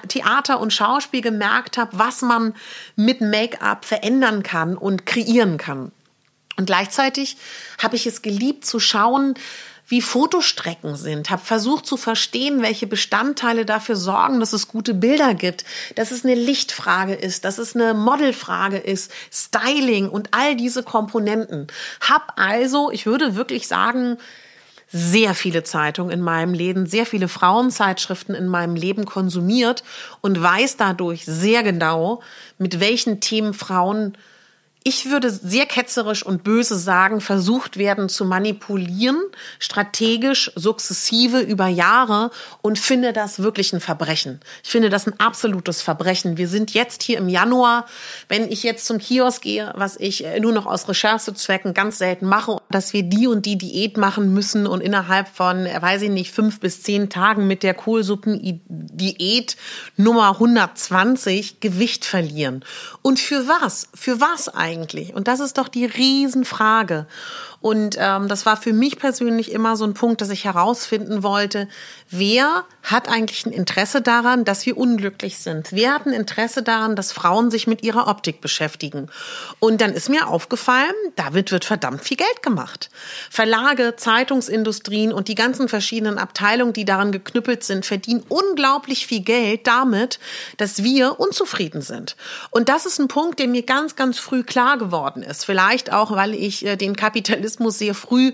Theater 0.08 0.60
und 0.60 0.72
Schauspiel 0.72 1.22
gemerkt 1.22 1.78
habe, 1.78 1.98
was 1.98 2.22
man 2.22 2.54
mit 2.96 3.20
Make-up 3.20 3.84
verändern 3.84 4.42
kann 4.42 4.76
und 4.76 5.06
kreieren 5.06 5.56
kann. 5.56 5.92
Und 6.56 6.66
gleichzeitig 6.66 7.36
habe 7.82 7.96
ich 7.96 8.06
es 8.06 8.22
geliebt 8.22 8.64
zu 8.64 8.78
schauen, 8.80 9.34
wie 9.86 10.00
Fotostrecken 10.00 10.96
sind, 10.96 11.28
habe 11.28 11.44
versucht 11.44 11.84
zu 11.84 11.98
verstehen, 11.98 12.62
welche 12.62 12.86
Bestandteile 12.86 13.66
dafür 13.66 13.96
sorgen, 13.96 14.40
dass 14.40 14.54
es 14.54 14.68
gute 14.68 14.94
Bilder 14.94 15.34
gibt, 15.34 15.64
dass 15.94 16.10
es 16.10 16.24
eine 16.24 16.34
Lichtfrage 16.34 17.14
ist, 17.14 17.44
dass 17.44 17.58
es 17.58 17.74
eine 17.76 17.92
Modelfrage 17.92 18.78
ist, 18.78 19.12
Styling 19.30 20.08
und 20.08 20.28
all 20.30 20.56
diese 20.56 20.82
Komponenten. 20.82 21.66
Hab 22.00 22.32
also, 22.36 22.90
ich 22.90 23.04
würde 23.04 23.36
wirklich 23.36 23.68
sagen, 23.68 24.16
sehr 24.88 25.34
viele 25.34 25.64
Zeitungen 25.64 26.12
in 26.12 26.20
meinem 26.20 26.54
Leben, 26.54 26.86
sehr 26.86 27.04
viele 27.04 27.28
Frauenzeitschriften 27.28 28.34
in 28.34 28.46
meinem 28.46 28.76
Leben 28.76 29.04
konsumiert 29.04 29.82
und 30.22 30.40
weiß 30.40 30.76
dadurch 30.76 31.26
sehr 31.26 31.62
genau, 31.62 32.22
mit 32.58 32.80
welchen 32.80 33.20
Themen 33.20 33.54
Frauen 33.54 34.16
ich 34.86 35.10
würde 35.10 35.30
sehr 35.30 35.64
ketzerisch 35.64 36.26
und 36.26 36.44
böse 36.44 36.78
sagen, 36.78 37.22
versucht 37.22 37.78
werden 37.78 38.10
zu 38.10 38.26
manipulieren, 38.26 39.16
strategisch, 39.58 40.52
sukzessive 40.56 41.40
über 41.40 41.68
Jahre 41.68 42.30
und 42.60 42.78
finde 42.78 43.14
das 43.14 43.42
wirklich 43.42 43.72
ein 43.72 43.80
Verbrechen. 43.80 44.40
Ich 44.62 44.68
finde 44.68 44.90
das 44.90 45.06
ein 45.06 45.18
absolutes 45.18 45.80
Verbrechen. 45.80 46.36
Wir 46.36 46.48
sind 46.48 46.74
jetzt 46.74 47.02
hier 47.02 47.16
im 47.16 47.30
Januar. 47.30 47.86
Wenn 48.28 48.52
ich 48.52 48.62
jetzt 48.62 48.84
zum 48.84 48.98
Kiosk 48.98 49.40
gehe, 49.40 49.72
was 49.74 49.96
ich 49.96 50.26
äh, 50.26 50.38
nur 50.38 50.52
noch 50.52 50.66
aus 50.66 50.86
Recherchezwecken 50.86 51.72
ganz 51.72 51.96
selten 51.96 52.26
mache, 52.26 52.58
dass 52.70 52.92
wir 52.92 53.04
die 53.04 53.26
und 53.26 53.46
die 53.46 53.56
Diät 53.56 53.96
machen 53.96 54.34
müssen 54.34 54.66
und 54.66 54.82
innerhalb 54.82 55.28
von, 55.28 55.64
äh, 55.64 55.80
weiß 55.80 56.02
ich 56.02 56.10
nicht, 56.10 56.30
fünf 56.30 56.60
bis 56.60 56.82
zehn 56.82 57.08
Tagen 57.08 57.46
mit 57.46 57.62
der 57.62 57.72
Kohlsuppen-Diät 57.72 59.56
Nummer 59.96 60.32
120 60.32 61.60
Gewicht 61.60 62.04
verlieren. 62.04 62.66
Und 63.00 63.18
für 63.18 63.48
was? 63.48 63.88
Für 63.94 64.20
was 64.20 64.50
eigentlich? 64.50 64.73
Eigentlich? 64.74 65.14
Und 65.14 65.28
das 65.28 65.40
ist 65.40 65.58
doch 65.58 65.68
die 65.68 65.84
Riesenfrage. 65.84 67.06
Und 67.64 67.96
ähm, 67.98 68.28
das 68.28 68.44
war 68.44 68.58
für 68.58 68.74
mich 68.74 68.98
persönlich 68.98 69.50
immer 69.50 69.74
so 69.78 69.86
ein 69.86 69.94
Punkt, 69.94 70.20
dass 70.20 70.28
ich 70.28 70.44
herausfinden 70.44 71.22
wollte, 71.22 71.66
wer 72.10 72.64
hat 72.82 73.08
eigentlich 73.08 73.46
ein 73.46 73.52
Interesse 73.52 74.02
daran, 74.02 74.44
dass 74.44 74.66
wir 74.66 74.76
unglücklich 74.76 75.38
sind? 75.38 75.68
Wer 75.72 75.94
hat 75.94 76.04
ein 76.04 76.12
Interesse 76.12 76.62
daran, 76.62 76.94
dass 76.94 77.10
Frauen 77.10 77.50
sich 77.50 77.66
mit 77.66 77.82
ihrer 77.82 78.06
Optik 78.06 78.42
beschäftigen? 78.42 79.08
Und 79.60 79.80
dann 79.80 79.94
ist 79.94 80.10
mir 80.10 80.28
aufgefallen, 80.28 80.92
damit 81.16 81.52
wird 81.52 81.64
verdammt 81.64 82.04
viel 82.04 82.18
Geld 82.18 82.42
gemacht. 82.42 82.90
Verlage, 83.30 83.94
Zeitungsindustrien 83.96 85.10
und 85.10 85.28
die 85.28 85.34
ganzen 85.34 85.70
verschiedenen 85.70 86.18
Abteilungen, 86.18 86.74
die 86.74 86.84
daran 86.84 87.12
geknüppelt 87.12 87.64
sind, 87.64 87.86
verdienen 87.86 88.24
unglaublich 88.28 89.06
viel 89.06 89.20
Geld 89.20 89.66
damit, 89.66 90.18
dass 90.58 90.82
wir 90.82 91.18
unzufrieden 91.18 91.80
sind. 91.80 92.14
Und 92.50 92.68
das 92.68 92.84
ist 92.84 92.98
ein 92.98 93.08
Punkt, 93.08 93.38
der 93.38 93.48
mir 93.48 93.62
ganz, 93.62 93.96
ganz 93.96 94.18
früh 94.18 94.42
klar 94.42 94.76
geworden 94.76 95.22
ist. 95.22 95.46
Vielleicht 95.46 95.94
auch, 95.94 96.10
weil 96.10 96.34
ich 96.34 96.66
äh, 96.66 96.76
den 96.76 96.94
Kapitalismus 96.94 97.53
sehr 97.78 97.94
früh 97.94 98.32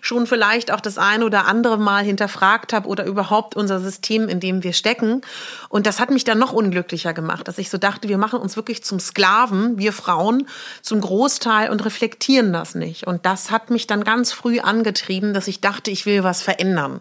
schon 0.00 0.26
vielleicht 0.26 0.70
auch 0.70 0.80
das 0.80 0.98
ein 0.98 1.22
oder 1.22 1.46
andere 1.46 1.78
Mal 1.78 2.04
hinterfragt 2.04 2.72
habe 2.72 2.88
oder 2.88 3.04
überhaupt 3.04 3.56
unser 3.56 3.80
System, 3.80 4.28
in 4.28 4.40
dem 4.40 4.62
wir 4.62 4.72
stecken. 4.72 5.22
Und 5.68 5.86
das 5.86 6.00
hat 6.00 6.10
mich 6.10 6.24
dann 6.24 6.38
noch 6.38 6.52
unglücklicher 6.52 7.12
gemacht, 7.12 7.48
dass 7.48 7.58
ich 7.58 7.70
so 7.70 7.78
dachte, 7.78 8.08
wir 8.08 8.18
machen 8.18 8.40
uns 8.40 8.56
wirklich 8.56 8.84
zum 8.84 9.00
Sklaven, 9.00 9.78
wir 9.78 9.92
Frauen, 9.92 10.46
zum 10.82 11.00
Großteil 11.00 11.70
und 11.70 11.84
reflektieren 11.84 12.52
das 12.52 12.74
nicht. 12.74 13.06
Und 13.06 13.26
das 13.26 13.50
hat 13.50 13.70
mich 13.70 13.86
dann 13.86 14.04
ganz 14.04 14.32
früh 14.32 14.60
angetrieben, 14.60 15.34
dass 15.34 15.48
ich 15.48 15.60
dachte, 15.60 15.90
ich 15.90 16.06
will 16.06 16.24
was 16.24 16.42
verändern. 16.42 17.00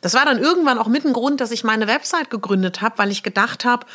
Das 0.00 0.14
war 0.14 0.24
dann 0.24 0.38
irgendwann 0.38 0.78
auch 0.78 0.88
mit 0.88 1.04
ein 1.04 1.12
Grund, 1.12 1.40
dass 1.40 1.50
ich 1.50 1.64
meine 1.64 1.86
Website 1.86 2.30
gegründet 2.30 2.80
habe, 2.80 2.98
weil 2.98 3.10
ich 3.10 3.22
gedacht 3.22 3.64
habe, 3.64 3.86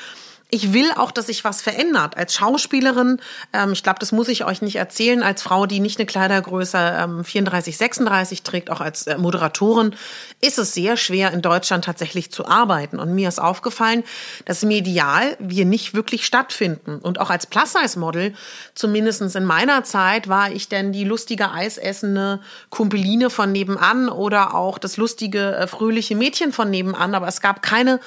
ich 0.51 0.73
will 0.73 0.91
auch, 0.95 1.11
dass 1.11 1.25
sich 1.25 1.43
was 1.43 1.61
verändert. 1.63 2.17
Als 2.17 2.35
Schauspielerin, 2.35 3.19
ähm, 3.51 3.73
ich 3.73 3.81
glaube, 3.81 3.99
das 3.99 4.11
muss 4.11 4.27
ich 4.27 4.45
euch 4.45 4.61
nicht 4.61 4.75
erzählen, 4.75 5.23
als 5.23 5.41
Frau, 5.41 5.65
die 5.65 5.79
nicht 5.79 5.99
eine 5.99 6.05
Kleidergröße 6.05 6.77
ähm, 6.77 7.23
34, 7.23 7.75
36 7.75 8.43
trägt, 8.43 8.69
auch 8.69 8.79
als 8.79 9.07
äh, 9.07 9.17
Moderatorin, 9.17 9.95
ist 10.41 10.59
es 10.59 10.73
sehr 10.73 10.97
schwer, 10.97 11.31
in 11.33 11.41
Deutschland 11.41 11.85
tatsächlich 11.85 12.31
zu 12.31 12.45
arbeiten. 12.47 12.99
Und 12.99 13.15
mir 13.15 13.27
ist 13.27 13.39
aufgefallen, 13.39 14.03
dass 14.45 14.61
medial 14.63 15.35
wir 15.39 15.65
nicht 15.65 15.95
wirklich 15.95 16.27
stattfinden. 16.27 16.99
Und 16.99 17.19
auch 17.19 17.31
als 17.31 17.47
Plus-Size-Model, 17.47 18.35
zumindest 18.75 19.35
in 19.35 19.45
meiner 19.45 19.83
Zeit, 19.83 20.29
war 20.29 20.51
ich 20.51 20.69
denn 20.69 20.91
die 20.91 21.05
lustige, 21.05 21.51
eisessende 21.51 22.39
Kumpeline 22.69 23.31
von 23.31 23.51
nebenan 23.51 24.09
oder 24.09 24.53
auch 24.53 24.77
das 24.77 24.97
lustige, 24.97 25.55
äh, 25.55 25.67
fröhliche 25.67 26.15
Mädchen 26.15 26.51
von 26.53 26.69
nebenan. 26.69 27.15
Aber 27.15 27.27
es 27.27 27.41
gab 27.41 27.63
keine 27.63 27.99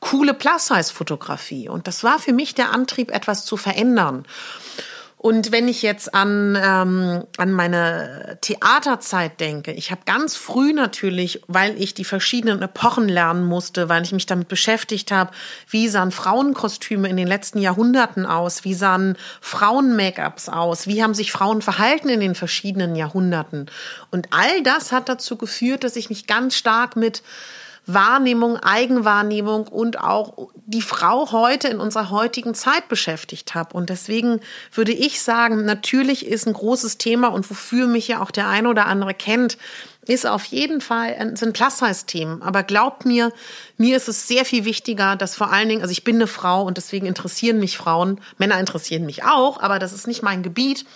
coole 0.00 0.34
Plus-Size-Fotografie. 0.34 1.68
Und 1.68 1.83
das 1.84 2.04
war 2.04 2.18
für 2.18 2.32
mich 2.32 2.54
der 2.54 2.72
Antrieb, 2.72 3.10
etwas 3.10 3.44
zu 3.44 3.56
verändern. 3.56 4.24
Und 5.24 5.52
wenn 5.52 5.68
ich 5.68 5.80
jetzt 5.80 6.14
an, 6.14 6.54
ähm, 6.62 7.24
an 7.38 7.50
meine 7.50 8.36
Theaterzeit 8.42 9.40
denke, 9.40 9.72
ich 9.72 9.90
habe 9.90 10.02
ganz 10.04 10.36
früh 10.36 10.74
natürlich, 10.74 11.40
weil 11.46 11.80
ich 11.80 11.94
die 11.94 12.04
verschiedenen 12.04 12.60
Epochen 12.60 13.08
lernen 13.08 13.46
musste, 13.46 13.88
weil 13.88 14.02
ich 14.02 14.12
mich 14.12 14.26
damit 14.26 14.48
beschäftigt 14.48 15.10
habe, 15.10 15.30
wie 15.66 15.88
sahen 15.88 16.10
Frauenkostüme 16.10 17.08
in 17.08 17.16
den 17.16 17.26
letzten 17.26 17.58
Jahrhunderten 17.58 18.26
aus, 18.26 18.64
wie 18.64 18.74
sahen 18.74 19.16
Frauen-Make-ups 19.40 20.50
aus, 20.50 20.86
wie 20.86 21.02
haben 21.02 21.14
sich 21.14 21.32
Frauen 21.32 21.62
verhalten 21.62 22.10
in 22.10 22.20
den 22.20 22.34
verschiedenen 22.34 22.94
Jahrhunderten. 22.94 23.70
Und 24.10 24.28
all 24.30 24.62
das 24.62 24.92
hat 24.92 25.08
dazu 25.08 25.38
geführt, 25.38 25.84
dass 25.84 25.96
ich 25.96 26.10
mich 26.10 26.26
ganz 26.26 26.54
stark 26.54 26.96
mit 26.96 27.22
Wahrnehmung, 27.86 28.56
Eigenwahrnehmung 28.56 29.68
und 29.68 30.00
auch 30.00 30.48
die 30.66 30.82
Frau 30.82 31.30
heute 31.32 31.68
in 31.68 31.80
unserer 31.80 32.10
heutigen 32.10 32.54
Zeit 32.54 32.88
beschäftigt 32.88 33.54
habe. 33.54 33.76
Und 33.76 33.90
deswegen 33.90 34.40
würde 34.72 34.92
ich 34.92 35.20
sagen, 35.20 35.64
natürlich 35.64 36.26
ist 36.26 36.46
ein 36.46 36.54
großes 36.54 36.96
Thema 36.96 37.28
und 37.28 37.48
wofür 37.50 37.86
mich 37.86 38.08
ja 38.08 38.22
auch 38.22 38.30
der 38.30 38.48
eine 38.48 38.68
oder 38.68 38.86
andere 38.86 39.12
kennt, 39.12 39.58
ist 40.06 40.26
auf 40.26 40.44
jeden 40.44 40.80
Fall 40.80 41.32
sind 41.36 41.52
Plus-Size-Themen. 41.52 42.42
Aber 42.42 42.62
glaubt 42.62 43.04
mir, 43.04 43.32
mir 43.76 43.96
ist 43.96 44.08
es 44.08 44.28
sehr 44.28 44.44
viel 44.44 44.64
wichtiger, 44.64 45.16
dass 45.16 45.36
vor 45.36 45.52
allen 45.52 45.68
Dingen, 45.68 45.82
also 45.82 45.92
ich 45.92 46.04
bin 46.04 46.16
eine 46.16 46.26
Frau 46.26 46.62
und 46.62 46.76
deswegen 46.76 47.06
interessieren 47.06 47.58
mich 47.58 47.76
Frauen. 47.76 48.20
Männer 48.38 48.58
interessieren 48.58 49.04
mich 49.06 49.24
auch, 49.24 49.60
aber 49.60 49.78
das 49.78 49.92
ist 49.92 50.06
nicht 50.06 50.22
mein 50.22 50.42
Gebiet, 50.42 50.86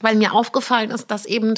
weil 0.00 0.16
mir 0.16 0.32
aufgefallen 0.32 0.90
ist, 0.90 1.10
dass 1.10 1.26
eben 1.26 1.54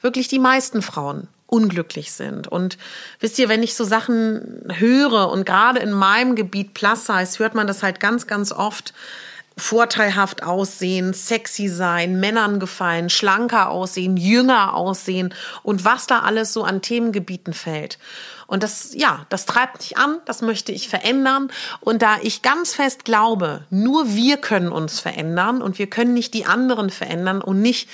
wirklich 0.00 0.28
die 0.28 0.38
meisten 0.38 0.82
Frauen 0.82 1.28
unglücklich 1.52 2.12
sind. 2.12 2.48
Und 2.48 2.78
wisst 3.20 3.38
ihr, 3.38 3.50
wenn 3.50 3.62
ich 3.62 3.74
so 3.74 3.84
Sachen 3.84 4.64
höre 4.78 5.28
und 5.30 5.44
gerade 5.44 5.80
in 5.80 5.92
meinem 5.92 6.34
Gebiet 6.34 6.72
Plus 6.72 7.06
Size 7.06 7.38
hört 7.38 7.54
man 7.54 7.66
das 7.66 7.82
halt 7.82 8.00
ganz, 8.00 8.26
ganz 8.26 8.52
oft, 8.52 8.94
vorteilhaft 9.58 10.42
aussehen, 10.42 11.12
sexy 11.12 11.68
sein, 11.68 12.18
Männern 12.18 12.58
gefallen, 12.58 13.10
schlanker 13.10 13.68
aussehen, 13.68 14.16
jünger 14.16 14.74
aussehen 14.74 15.34
und 15.62 15.84
was 15.84 16.06
da 16.06 16.20
alles 16.20 16.54
so 16.54 16.64
an 16.64 16.80
Themengebieten 16.80 17.52
fällt. 17.52 17.98
Und 18.46 18.62
das, 18.62 18.92
ja, 18.94 19.26
das 19.28 19.46
treibt 19.46 19.78
mich 19.78 19.96
an, 19.96 20.18
das 20.24 20.42
möchte 20.42 20.72
ich 20.72 20.88
verändern. 20.88 21.50
Und 21.80 22.02
da 22.02 22.16
ich 22.22 22.42
ganz 22.42 22.74
fest 22.74 23.04
glaube, 23.04 23.64
nur 23.70 24.14
wir 24.14 24.36
können 24.38 24.72
uns 24.72 25.00
verändern 25.00 25.62
und 25.62 25.78
wir 25.78 25.88
können 25.88 26.12
nicht 26.14 26.34
die 26.34 26.44
anderen 26.44 26.90
verändern 26.90 27.40
und 27.40 27.62
nicht 27.62 27.88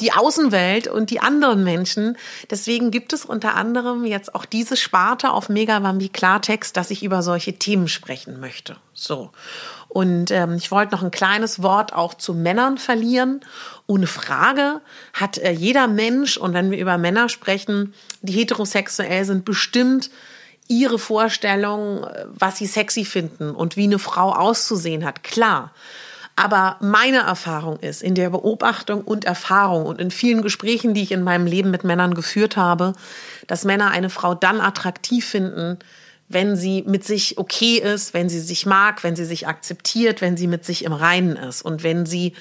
die 0.00 0.12
Außenwelt 0.12 0.88
und 0.88 1.10
die 1.10 1.20
anderen 1.20 1.64
Menschen. 1.64 2.18
Deswegen 2.50 2.90
gibt 2.90 3.12
es 3.12 3.24
unter 3.24 3.54
anderem 3.54 4.04
jetzt 4.04 4.34
auch 4.34 4.44
diese 4.44 4.76
Sparte 4.76 5.30
auf 5.30 5.48
Megawambi 5.48 6.10
Klartext, 6.10 6.76
dass 6.76 6.90
ich 6.90 7.02
über 7.02 7.22
solche 7.22 7.54
Themen 7.54 7.88
sprechen 7.88 8.38
möchte. 8.38 8.76
So. 8.92 9.30
Und 9.88 10.30
ähm, 10.30 10.56
ich 10.56 10.70
wollte 10.70 10.94
noch 10.94 11.02
ein 11.02 11.10
kleines 11.10 11.62
Wort 11.62 11.94
auch 11.94 12.12
zu 12.14 12.34
Männern 12.34 12.76
verlieren. 12.76 13.40
Ohne 13.86 14.06
Frage 14.06 14.82
hat 15.14 15.38
äh, 15.38 15.52
jeder 15.52 15.86
Mensch, 15.86 16.36
und 16.36 16.52
wenn 16.52 16.70
wir 16.70 16.78
über 16.78 16.98
Männer 16.98 17.30
sprechen, 17.30 17.94
die 18.20 18.34
heterosexuell 18.34 19.24
sind, 19.24 19.46
bestimmt 19.46 20.10
ihre 20.68 20.98
Vorstellung, 20.98 22.04
äh, 22.04 22.26
was 22.28 22.58
sie 22.58 22.66
sexy 22.66 23.06
finden 23.06 23.52
und 23.52 23.76
wie 23.78 23.84
eine 23.84 23.98
Frau 23.98 24.32
auszusehen 24.32 25.06
hat. 25.06 25.22
Klar. 25.22 25.72
Aber 26.36 26.76
meine 26.80 27.20
Erfahrung 27.20 27.78
ist, 27.80 28.02
in 28.02 28.14
der 28.14 28.28
Beobachtung 28.28 29.00
und 29.00 29.24
Erfahrung 29.24 29.86
und 29.86 29.98
in 29.98 30.10
vielen 30.10 30.42
Gesprächen, 30.42 30.92
die 30.92 31.02
ich 31.02 31.12
in 31.12 31.22
meinem 31.22 31.46
Leben 31.46 31.70
mit 31.70 31.82
Männern 31.82 32.14
geführt 32.14 32.58
habe, 32.58 32.92
dass 33.46 33.64
Männer 33.64 33.90
eine 33.90 34.10
Frau 34.10 34.34
dann 34.34 34.60
attraktiv 34.60 35.26
finden, 35.26 35.78
wenn 36.28 36.54
sie 36.54 36.82
mit 36.86 37.04
sich 37.04 37.38
okay 37.38 37.78
ist, 37.78 38.12
wenn 38.12 38.28
sie 38.28 38.40
sich 38.40 38.66
mag, 38.66 39.02
wenn 39.02 39.16
sie 39.16 39.24
sich 39.24 39.46
akzeptiert, 39.46 40.20
wenn 40.20 40.36
sie 40.36 40.46
mit 40.46 40.64
sich 40.64 40.84
im 40.84 40.92
Reinen 40.92 41.36
ist 41.36 41.62
und 41.62 41.82
wenn 41.82 42.04
sie 42.04 42.34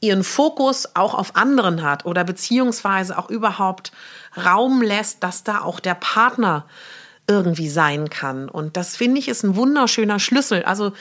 ihren 0.00 0.24
Fokus 0.24 0.88
auch 0.94 1.14
auf 1.14 1.36
anderen 1.36 1.82
hat 1.82 2.06
oder 2.06 2.24
beziehungsweise 2.24 3.18
auch 3.18 3.28
überhaupt 3.28 3.92
Raum 4.42 4.80
lässt, 4.82 5.22
dass 5.22 5.44
da 5.44 5.60
auch 5.60 5.80
der 5.80 5.94
Partner 5.94 6.64
irgendwie 7.26 7.68
sein 7.68 8.10
kann. 8.10 8.48
Und 8.48 8.76
das 8.76 8.96
finde 8.96 9.18
ich 9.18 9.28
ist 9.28 9.44
ein 9.44 9.56
wunderschöner 9.56 10.18
Schlüssel. 10.18 10.62
Also 10.62 10.92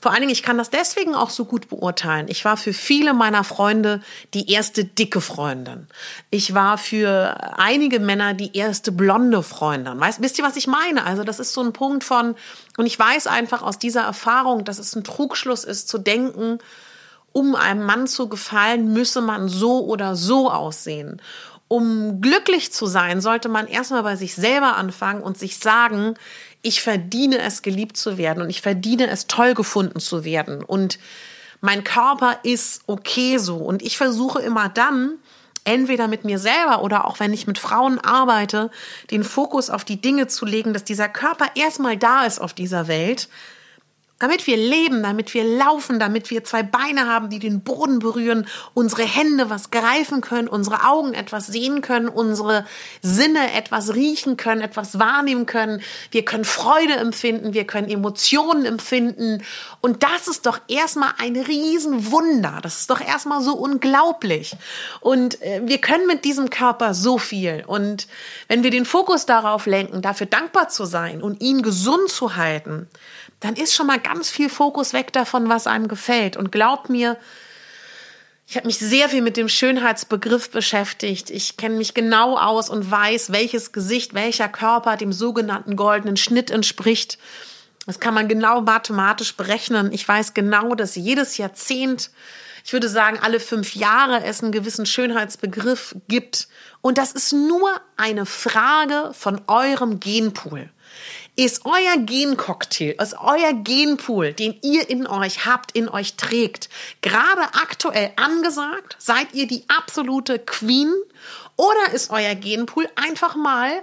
vor 0.00 0.12
allen 0.12 0.20
Dingen, 0.20 0.32
ich 0.32 0.42
kann 0.42 0.58
das 0.58 0.70
deswegen 0.70 1.14
auch 1.14 1.30
so 1.30 1.44
gut 1.44 1.68
beurteilen. 1.68 2.26
Ich 2.28 2.44
war 2.44 2.56
für 2.56 2.72
viele 2.72 3.14
meiner 3.14 3.44
Freunde 3.44 4.02
die 4.34 4.50
erste 4.50 4.84
dicke 4.84 5.20
Freundin. 5.20 5.86
Ich 6.30 6.54
war 6.54 6.78
für 6.78 7.58
einige 7.58 8.00
Männer 8.00 8.34
die 8.34 8.56
erste 8.56 8.92
blonde 8.92 9.42
Freundin. 9.42 9.98
Weißt, 9.98 10.22
wisst 10.22 10.38
ihr, 10.38 10.44
was 10.44 10.56
ich 10.56 10.66
meine? 10.66 11.04
Also 11.04 11.24
das 11.24 11.38
ist 11.38 11.52
so 11.52 11.62
ein 11.62 11.72
Punkt 11.72 12.04
von, 12.04 12.34
und 12.76 12.86
ich 12.86 12.98
weiß 12.98 13.26
einfach 13.26 13.62
aus 13.62 13.78
dieser 13.78 14.02
Erfahrung, 14.02 14.64
dass 14.64 14.78
es 14.78 14.94
ein 14.94 15.04
Trugschluss 15.04 15.64
ist 15.64 15.88
zu 15.88 15.98
denken, 15.98 16.58
um 17.32 17.54
einem 17.54 17.82
Mann 17.84 18.06
zu 18.06 18.28
gefallen, 18.28 18.94
müsse 18.94 19.20
man 19.20 19.48
so 19.48 19.84
oder 19.84 20.16
so 20.16 20.50
aussehen. 20.50 21.20
Um 21.68 22.20
glücklich 22.20 22.72
zu 22.72 22.86
sein, 22.86 23.20
sollte 23.20 23.48
man 23.48 23.66
erstmal 23.66 24.02
bei 24.02 24.16
sich 24.16 24.34
selber 24.34 24.76
anfangen 24.76 25.22
und 25.22 25.36
sich 25.36 25.58
sagen, 25.58 26.14
ich 26.62 26.80
verdiene 26.80 27.38
es, 27.38 27.62
geliebt 27.62 27.96
zu 27.96 28.18
werden 28.18 28.42
und 28.42 28.50
ich 28.50 28.62
verdiene 28.62 29.08
es, 29.08 29.26
toll 29.26 29.54
gefunden 29.54 30.00
zu 30.00 30.24
werden. 30.24 30.62
Und 30.62 30.98
mein 31.60 31.84
Körper 31.84 32.38
ist 32.42 32.82
okay 32.86 33.38
so. 33.38 33.56
Und 33.56 33.82
ich 33.82 33.96
versuche 33.96 34.40
immer 34.40 34.68
dann, 34.68 35.18
entweder 35.64 36.06
mit 36.06 36.24
mir 36.24 36.38
selber 36.38 36.82
oder 36.82 37.06
auch 37.06 37.18
wenn 37.18 37.32
ich 37.32 37.46
mit 37.46 37.58
Frauen 37.58 37.98
arbeite, 37.98 38.70
den 39.10 39.24
Fokus 39.24 39.68
auf 39.68 39.84
die 39.84 40.00
Dinge 40.00 40.28
zu 40.28 40.46
legen, 40.46 40.72
dass 40.72 40.84
dieser 40.84 41.08
Körper 41.08 41.46
erstmal 41.56 41.96
da 41.96 42.24
ist 42.24 42.40
auf 42.40 42.54
dieser 42.54 42.86
Welt, 42.88 43.28
damit 44.18 44.46
wir 44.46 44.56
leben, 44.56 45.02
damit 45.02 45.34
wir 45.34 45.44
laufen, 45.44 45.98
damit 45.98 46.30
wir 46.30 46.42
zwei 46.42 46.62
Beine 46.62 47.06
haben, 47.06 47.28
die 47.28 47.38
den 47.38 47.60
Boden 47.60 47.98
berühren, 47.98 48.46
unsere 48.72 49.02
Hände 49.02 49.50
was 49.50 49.70
greifen 49.70 50.22
können, 50.22 50.48
unsere 50.48 50.84
Augen 50.86 51.12
etwas 51.12 51.48
sehen 51.48 51.82
können, 51.82 52.08
unsere 52.08 52.64
Sinne 53.02 53.52
etwas 53.52 53.94
riechen 53.94 54.38
können, 54.38 54.62
etwas 54.62 54.98
wahrnehmen 54.98 55.44
können. 55.44 55.82
Wir 56.10 56.24
können 56.24 56.46
Freude 56.46 56.94
empfinden, 56.94 57.52
wir 57.52 57.66
können 57.66 57.90
Emotionen 57.90 58.64
empfinden. 58.64 59.42
Und 59.82 60.02
das 60.02 60.28
ist 60.28 60.46
doch 60.46 60.60
erstmal 60.66 61.12
ein 61.18 61.36
Riesenwunder. 61.36 62.60
Das 62.62 62.80
ist 62.80 62.88
doch 62.88 63.02
erstmal 63.02 63.42
so 63.42 63.52
unglaublich. 63.54 64.56
Und 65.00 65.42
äh, 65.42 65.60
wir 65.64 65.78
können 65.78 66.06
mit 66.06 66.24
diesem 66.24 66.48
Körper 66.48 66.94
so 66.94 67.18
viel. 67.18 67.64
Und 67.66 68.08
wenn 68.48 68.62
wir 68.62 68.70
den 68.70 68.86
Fokus 68.86 69.26
darauf 69.26 69.66
lenken, 69.66 70.00
dafür 70.00 70.26
dankbar 70.26 70.70
zu 70.70 70.86
sein 70.86 71.22
und 71.22 71.42
ihn 71.42 71.60
gesund 71.60 72.08
zu 72.08 72.36
halten, 72.36 72.88
dann 73.46 73.54
ist 73.54 73.74
schon 73.74 73.86
mal 73.86 74.00
ganz 74.00 74.28
viel 74.28 74.48
Fokus 74.48 74.92
weg 74.92 75.12
davon, 75.12 75.48
was 75.48 75.68
einem 75.68 75.86
gefällt. 75.86 76.36
Und 76.36 76.50
glaubt 76.50 76.90
mir, 76.90 77.16
ich 78.48 78.56
habe 78.56 78.66
mich 78.66 78.78
sehr 78.78 79.08
viel 79.08 79.22
mit 79.22 79.36
dem 79.36 79.48
Schönheitsbegriff 79.48 80.50
beschäftigt. 80.50 81.30
Ich 81.30 81.56
kenne 81.56 81.76
mich 81.76 81.94
genau 81.94 82.36
aus 82.36 82.68
und 82.68 82.90
weiß, 82.90 83.30
welches 83.30 83.70
Gesicht, 83.70 84.14
welcher 84.14 84.48
Körper 84.48 84.96
dem 84.96 85.12
sogenannten 85.12 85.76
goldenen 85.76 86.16
Schnitt 86.16 86.50
entspricht. 86.50 87.18
Das 87.86 88.00
kann 88.00 88.14
man 88.14 88.26
genau 88.26 88.62
mathematisch 88.62 89.36
berechnen. 89.36 89.92
Ich 89.92 90.06
weiß 90.06 90.34
genau, 90.34 90.74
dass 90.74 90.96
jedes 90.96 91.36
Jahrzehnt, 91.36 92.10
ich 92.64 92.72
würde 92.72 92.88
sagen, 92.88 93.20
alle 93.22 93.38
fünf 93.38 93.76
Jahre 93.76 94.24
es 94.24 94.42
einen 94.42 94.50
gewissen 94.50 94.86
Schönheitsbegriff 94.86 95.94
gibt. 96.08 96.48
Und 96.80 96.98
das 96.98 97.12
ist 97.12 97.32
nur 97.32 97.70
eine 97.96 98.26
Frage 98.26 99.12
von 99.12 99.40
eurem 99.46 100.00
Genpool 100.00 100.68
ist 101.36 101.66
euer 101.66 101.98
Gencocktail, 101.98 102.96
ist 103.00 103.14
euer 103.20 103.52
Genpool, 103.52 104.32
den 104.32 104.58
ihr 104.62 104.88
in 104.88 105.06
euch 105.06 105.44
habt, 105.44 105.72
in 105.72 105.88
euch 105.88 106.16
trägt, 106.16 106.70
gerade 107.02 107.42
aktuell 107.54 108.12
angesagt? 108.16 108.96
Seid 108.98 109.34
ihr 109.34 109.46
die 109.46 109.64
absolute 109.68 110.38
Queen? 110.38 110.92
Oder 111.56 111.92
ist 111.92 112.10
euer 112.10 112.34
Genpool 112.34 112.88
einfach 112.96 113.36
mal 113.36 113.82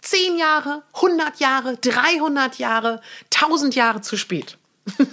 10 0.00 0.38
Jahre, 0.38 0.82
100 0.94 1.40
Jahre, 1.40 1.76
300 1.76 2.56
Jahre, 2.58 3.02
1000 3.34 3.74
Jahre 3.74 4.00
zu 4.00 4.16
spät? 4.16 4.56
ja, 4.98 5.06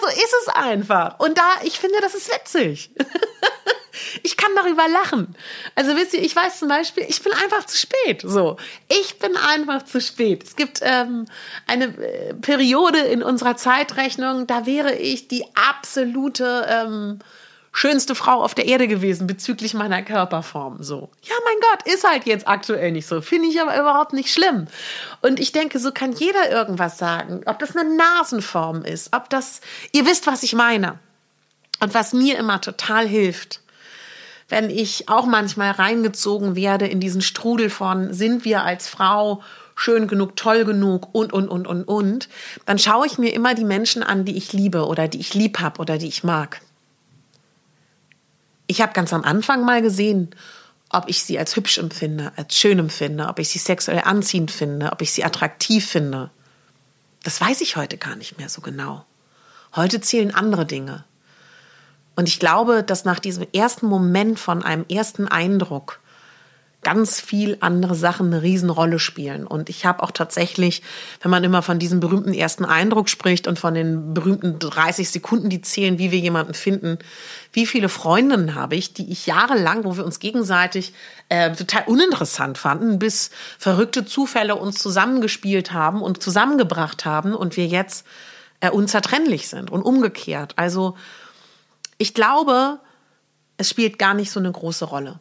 so 0.00 0.06
ist 0.08 0.34
es 0.42 0.48
einfach. 0.48 1.20
Und 1.20 1.38
da, 1.38 1.48
ich 1.62 1.78
finde, 1.78 2.00
das 2.00 2.14
ist 2.14 2.32
witzig. 2.32 2.90
Ich 4.22 4.36
kann 4.36 4.50
darüber 4.56 4.88
lachen. 4.88 5.34
Also 5.74 5.96
wisst 5.96 6.14
ihr, 6.14 6.22
ich 6.22 6.34
weiß 6.34 6.58
zum 6.58 6.68
Beispiel, 6.68 7.04
ich 7.08 7.22
bin 7.22 7.32
einfach 7.32 7.66
zu 7.66 7.76
spät. 7.76 8.22
So, 8.24 8.56
ich 8.88 9.18
bin 9.18 9.36
einfach 9.36 9.84
zu 9.84 10.00
spät. 10.00 10.44
Es 10.44 10.56
gibt 10.56 10.80
ähm, 10.82 11.26
eine 11.66 11.86
äh, 11.86 12.34
Periode 12.34 12.98
in 12.98 13.22
unserer 13.22 13.56
Zeitrechnung, 13.56 14.46
da 14.46 14.66
wäre 14.66 14.94
ich 14.94 15.28
die 15.28 15.44
absolute 15.54 16.66
ähm, 16.68 17.18
schönste 17.72 18.14
Frau 18.14 18.42
auf 18.42 18.54
der 18.54 18.66
Erde 18.66 18.86
gewesen 18.86 19.26
bezüglich 19.26 19.74
meiner 19.74 20.02
Körperform. 20.02 20.82
So, 20.82 21.10
ja, 21.22 21.34
mein 21.44 21.56
Gott, 21.60 21.92
ist 21.92 22.04
halt 22.08 22.26
jetzt 22.26 22.46
aktuell 22.46 22.92
nicht 22.92 23.06
so. 23.06 23.20
Finde 23.22 23.48
ich 23.48 23.60
aber 23.60 23.78
überhaupt 23.78 24.12
nicht 24.12 24.32
schlimm. 24.32 24.66
Und 25.22 25.40
ich 25.40 25.52
denke, 25.52 25.78
so 25.78 25.90
kann 25.90 26.12
jeder 26.12 26.50
irgendwas 26.50 26.98
sagen. 26.98 27.40
Ob 27.46 27.58
das 27.58 27.74
eine 27.74 27.96
Nasenform 27.96 28.84
ist, 28.84 29.14
ob 29.14 29.30
das, 29.30 29.62
ihr 29.92 30.06
wisst, 30.06 30.26
was 30.26 30.42
ich 30.42 30.52
meine. 30.52 30.98
Und 31.80 31.94
was 31.94 32.12
mir 32.12 32.38
immer 32.38 32.60
total 32.60 33.08
hilft, 33.08 33.61
wenn 34.52 34.68
ich 34.68 35.08
auch 35.08 35.24
manchmal 35.24 35.70
reingezogen 35.70 36.54
werde 36.56 36.86
in 36.86 37.00
diesen 37.00 37.22
Strudel 37.22 37.70
von, 37.70 38.12
sind 38.12 38.44
wir 38.44 38.64
als 38.64 38.86
Frau 38.86 39.42
schön 39.74 40.06
genug, 40.06 40.36
toll 40.36 40.66
genug 40.66 41.08
und, 41.14 41.32
und, 41.32 41.48
und, 41.48 41.66
und, 41.66 41.84
und, 41.84 42.28
dann 42.66 42.78
schaue 42.78 43.06
ich 43.06 43.16
mir 43.16 43.32
immer 43.32 43.54
die 43.54 43.64
Menschen 43.64 44.02
an, 44.02 44.26
die 44.26 44.36
ich 44.36 44.52
liebe 44.52 44.86
oder 44.86 45.08
die 45.08 45.20
ich 45.20 45.32
lieb 45.32 45.60
habe 45.60 45.80
oder 45.80 45.96
die 45.96 46.06
ich 46.06 46.22
mag. 46.22 46.60
Ich 48.66 48.82
habe 48.82 48.92
ganz 48.92 49.14
am 49.14 49.24
Anfang 49.24 49.64
mal 49.64 49.80
gesehen, 49.80 50.34
ob 50.90 51.08
ich 51.08 51.22
sie 51.22 51.38
als 51.38 51.56
hübsch 51.56 51.78
empfinde, 51.78 52.32
als 52.36 52.54
schön 52.54 52.78
empfinde, 52.78 53.28
ob 53.28 53.38
ich 53.38 53.48
sie 53.48 53.58
sexuell 53.58 54.02
anziehend 54.04 54.50
finde, 54.50 54.92
ob 54.92 55.00
ich 55.00 55.12
sie 55.12 55.24
attraktiv 55.24 55.86
finde. 55.86 56.28
Das 57.22 57.40
weiß 57.40 57.62
ich 57.62 57.76
heute 57.76 57.96
gar 57.96 58.16
nicht 58.16 58.36
mehr 58.36 58.50
so 58.50 58.60
genau. 58.60 59.06
Heute 59.74 60.02
zählen 60.02 60.34
andere 60.34 60.66
Dinge. 60.66 61.06
Und 62.14 62.28
ich 62.28 62.38
glaube, 62.38 62.82
dass 62.82 63.04
nach 63.04 63.18
diesem 63.18 63.46
ersten 63.54 63.86
Moment 63.86 64.38
von 64.38 64.62
einem 64.62 64.84
ersten 64.88 65.28
Eindruck 65.28 66.00
ganz 66.82 67.20
viel 67.20 67.56
andere 67.60 67.94
Sachen 67.94 68.26
eine 68.26 68.42
Riesenrolle 68.42 68.98
spielen. 68.98 69.46
Und 69.46 69.68
ich 69.68 69.86
habe 69.86 70.02
auch 70.02 70.10
tatsächlich, 70.10 70.82
wenn 71.20 71.30
man 71.30 71.44
immer 71.44 71.62
von 71.62 71.78
diesem 71.78 72.00
berühmten 72.00 72.34
ersten 72.34 72.64
Eindruck 72.64 73.08
spricht 73.08 73.46
und 73.46 73.58
von 73.58 73.74
den 73.74 74.14
berühmten 74.14 74.58
30 74.58 75.08
Sekunden, 75.08 75.48
die 75.48 75.62
zählen, 75.62 75.98
wie 75.98 76.10
wir 76.10 76.18
jemanden 76.18 76.54
finden, 76.54 76.98
wie 77.52 77.66
viele 77.66 77.88
Freundinnen 77.88 78.56
habe 78.56 78.74
ich, 78.74 78.94
die 78.94 79.10
ich 79.12 79.26
jahrelang, 79.26 79.84
wo 79.84 79.96
wir 79.96 80.04
uns 80.04 80.18
gegenseitig 80.18 80.92
äh, 81.28 81.52
total 81.52 81.84
uninteressant 81.86 82.58
fanden, 82.58 82.98
bis 82.98 83.30
verrückte 83.58 84.04
Zufälle 84.04 84.56
uns 84.56 84.82
zusammengespielt 84.82 85.72
haben 85.72 86.02
und 86.02 86.20
zusammengebracht 86.20 87.04
haben 87.04 87.32
und 87.32 87.56
wir 87.56 87.66
jetzt 87.66 88.04
äh, 88.58 88.70
unzertrennlich 88.70 89.48
sind 89.48 89.70
und 89.70 89.82
umgekehrt. 89.82 90.54
Also 90.56 90.96
ich 91.98 92.14
glaube, 92.14 92.80
es 93.56 93.70
spielt 93.70 93.98
gar 93.98 94.14
nicht 94.14 94.30
so 94.30 94.40
eine 94.40 94.50
große 94.50 94.84
Rolle. 94.84 95.20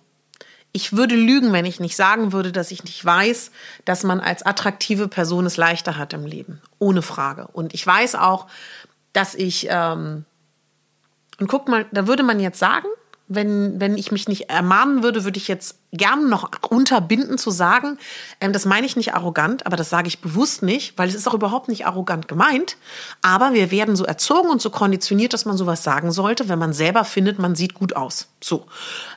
Ich 0.73 0.93
würde 0.93 1.15
lügen, 1.15 1.51
wenn 1.51 1.65
ich 1.65 1.79
nicht 1.79 1.95
sagen 1.95 2.31
würde, 2.31 2.51
dass 2.51 2.71
ich 2.71 2.84
nicht 2.84 3.03
weiß, 3.03 3.51
dass 3.84 4.03
man 4.03 4.21
als 4.21 4.43
attraktive 4.43 5.07
Person 5.07 5.45
es 5.45 5.57
leichter 5.57 5.97
hat 5.97 6.13
im 6.13 6.25
Leben. 6.25 6.62
Ohne 6.79 7.01
Frage. 7.01 7.47
Und 7.47 7.73
ich 7.73 7.86
weiß 7.86 8.15
auch, 8.15 8.47
dass 9.12 9.36
ich, 9.36 9.67
ähm, 9.69 10.25
und 11.39 11.47
guck 11.47 11.67
mal, 11.67 11.86
da 11.91 12.07
würde 12.07 12.23
man 12.23 12.39
jetzt 12.39 12.60
sagen, 12.60 12.88
wenn, 13.34 13.80
wenn 13.80 13.98
ich 13.98 14.12
mich 14.12 14.28
nicht 14.28 14.50
ermahnen 14.50 15.04
würde, 15.04 15.24
würde 15.24 15.38
ich 15.38 15.48
jetzt 15.48 15.78
gern 15.94 16.30
noch 16.30 16.50
unterbinden 16.70 17.38
zu 17.38 17.50
sagen, 17.50 17.98
ähm, 18.41 18.52
das 18.52 18.65
meine 18.65 18.86
ich 18.86 18.96
nicht 18.96 19.13
arrogant, 19.13 19.65
aber 19.65 19.78
das 19.78 19.89
sage 19.89 20.08
ich 20.08 20.20
bewusst 20.20 20.63
nicht, 20.63 20.98
weil 20.98 21.08
es 21.08 21.15
ist 21.15 21.28
auch 21.28 21.34
überhaupt 21.34 21.70
nicht 21.70 21.86
arrogant 21.86 22.28
gemeint. 22.28 22.78
Aber 23.22 23.54
wir 23.54 23.72
werden 23.72 23.96
so 23.96 24.04
erzogen 24.04 24.50
und 24.50 24.62
so 24.62 24.70
konditioniert, 24.70 25.34
dass 25.34 25.46
man 25.46 25.58
sowas 25.58 25.84
sagen 25.84 26.12
sollte, 26.12 26.50
wenn 26.50 26.60
man 26.60 26.74
selber 26.74 27.06
findet, 27.06 27.39
man 27.39 27.56
sieht 27.56 27.74
gut 27.74 27.96
aus. 27.96 28.28
So. 28.41 28.65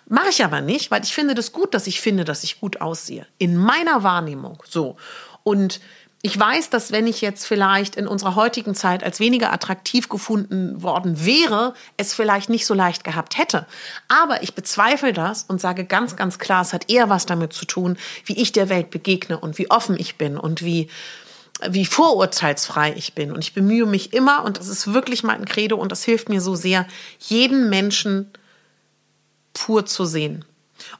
Mache 0.06 0.28
ich 0.30 0.44
aber 0.44 0.60
nicht, 0.60 0.90
weil 0.90 1.02
ich 1.02 1.14
finde 1.14 1.34
das 1.34 1.52
gut, 1.52 1.74
dass 1.74 1.86
ich 1.86 2.00
finde, 2.00 2.24
dass 2.24 2.44
ich 2.44 2.60
gut 2.60 2.80
aussehe. 2.80 3.26
In 3.38 3.56
meiner 3.56 4.02
Wahrnehmung. 4.02 4.62
So. 4.68 4.96
Und 5.42 5.80
ich 6.26 6.40
weiß, 6.40 6.70
dass 6.70 6.90
wenn 6.90 7.06
ich 7.06 7.20
jetzt 7.20 7.44
vielleicht 7.44 7.96
in 7.96 8.06
unserer 8.06 8.34
heutigen 8.34 8.74
Zeit 8.74 9.04
als 9.04 9.20
weniger 9.20 9.52
attraktiv 9.52 10.08
gefunden 10.08 10.82
worden 10.82 11.26
wäre, 11.26 11.74
es 11.98 12.14
vielleicht 12.14 12.48
nicht 12.48 12.64
so 12.64 12.72
leicht 12.72 13.04
gehabt 13.04 13.36
hätte. 13.36 13.66
Aber 14.08 14.42
ich 14.42 14.54
bezweifle 14.54 15.12
das 15.12 15.42
und 15.42 15.60
sage 15.60 15.84
ganz, 15.84 16.16
ganz 16.16 16.38
klar, 16.38 16.62
es 16.62 16.72
hat 16.72 16.90
eher 16.90 17.10
was 17.10 17.26
damit 17.26 17.52
zu 17.52 17.66
tun, 17.66 17.98
wie 18.24 18.40
ich 18.40 18.52
der 18.52 18.70
Welt 18.70 18.88
begegne 18.88 19.38
und 19.38 19.58
wie 19.58 19.70
offen 19.70 20.00
ich 20.00 20.16
bin 20.16 20.38
und 20.38 20.64
wie 20.64 20.88
wie 21.68 21.84
vorurteilsfrei 21.84 22.94
ich 22.96 23.14
bin. 23.14 23.30
Und 23.30 23.44
ich 23.44 23.52
bemühe 23.52 23.84
mich 23.84 24.14
immer, 24.14 24.44
und 24.44 24.58
das 24.58 24.68
ist 24.68 24.94
wirklich 24.94 25.24
mein 25.24 25.44
Credo 25.44 25.76
und 25.76 25.92
das 25.92 26.04
hilft 26.04 26.30
mir 26.30 26.40
so 26.40 26.54
sehr, 26.54 26.86
jeden 27.18 27.68
Menschen 27.68 28.30
pur 29.52 29.84
zu 29.84 30.06
sehen. 30.06 30.46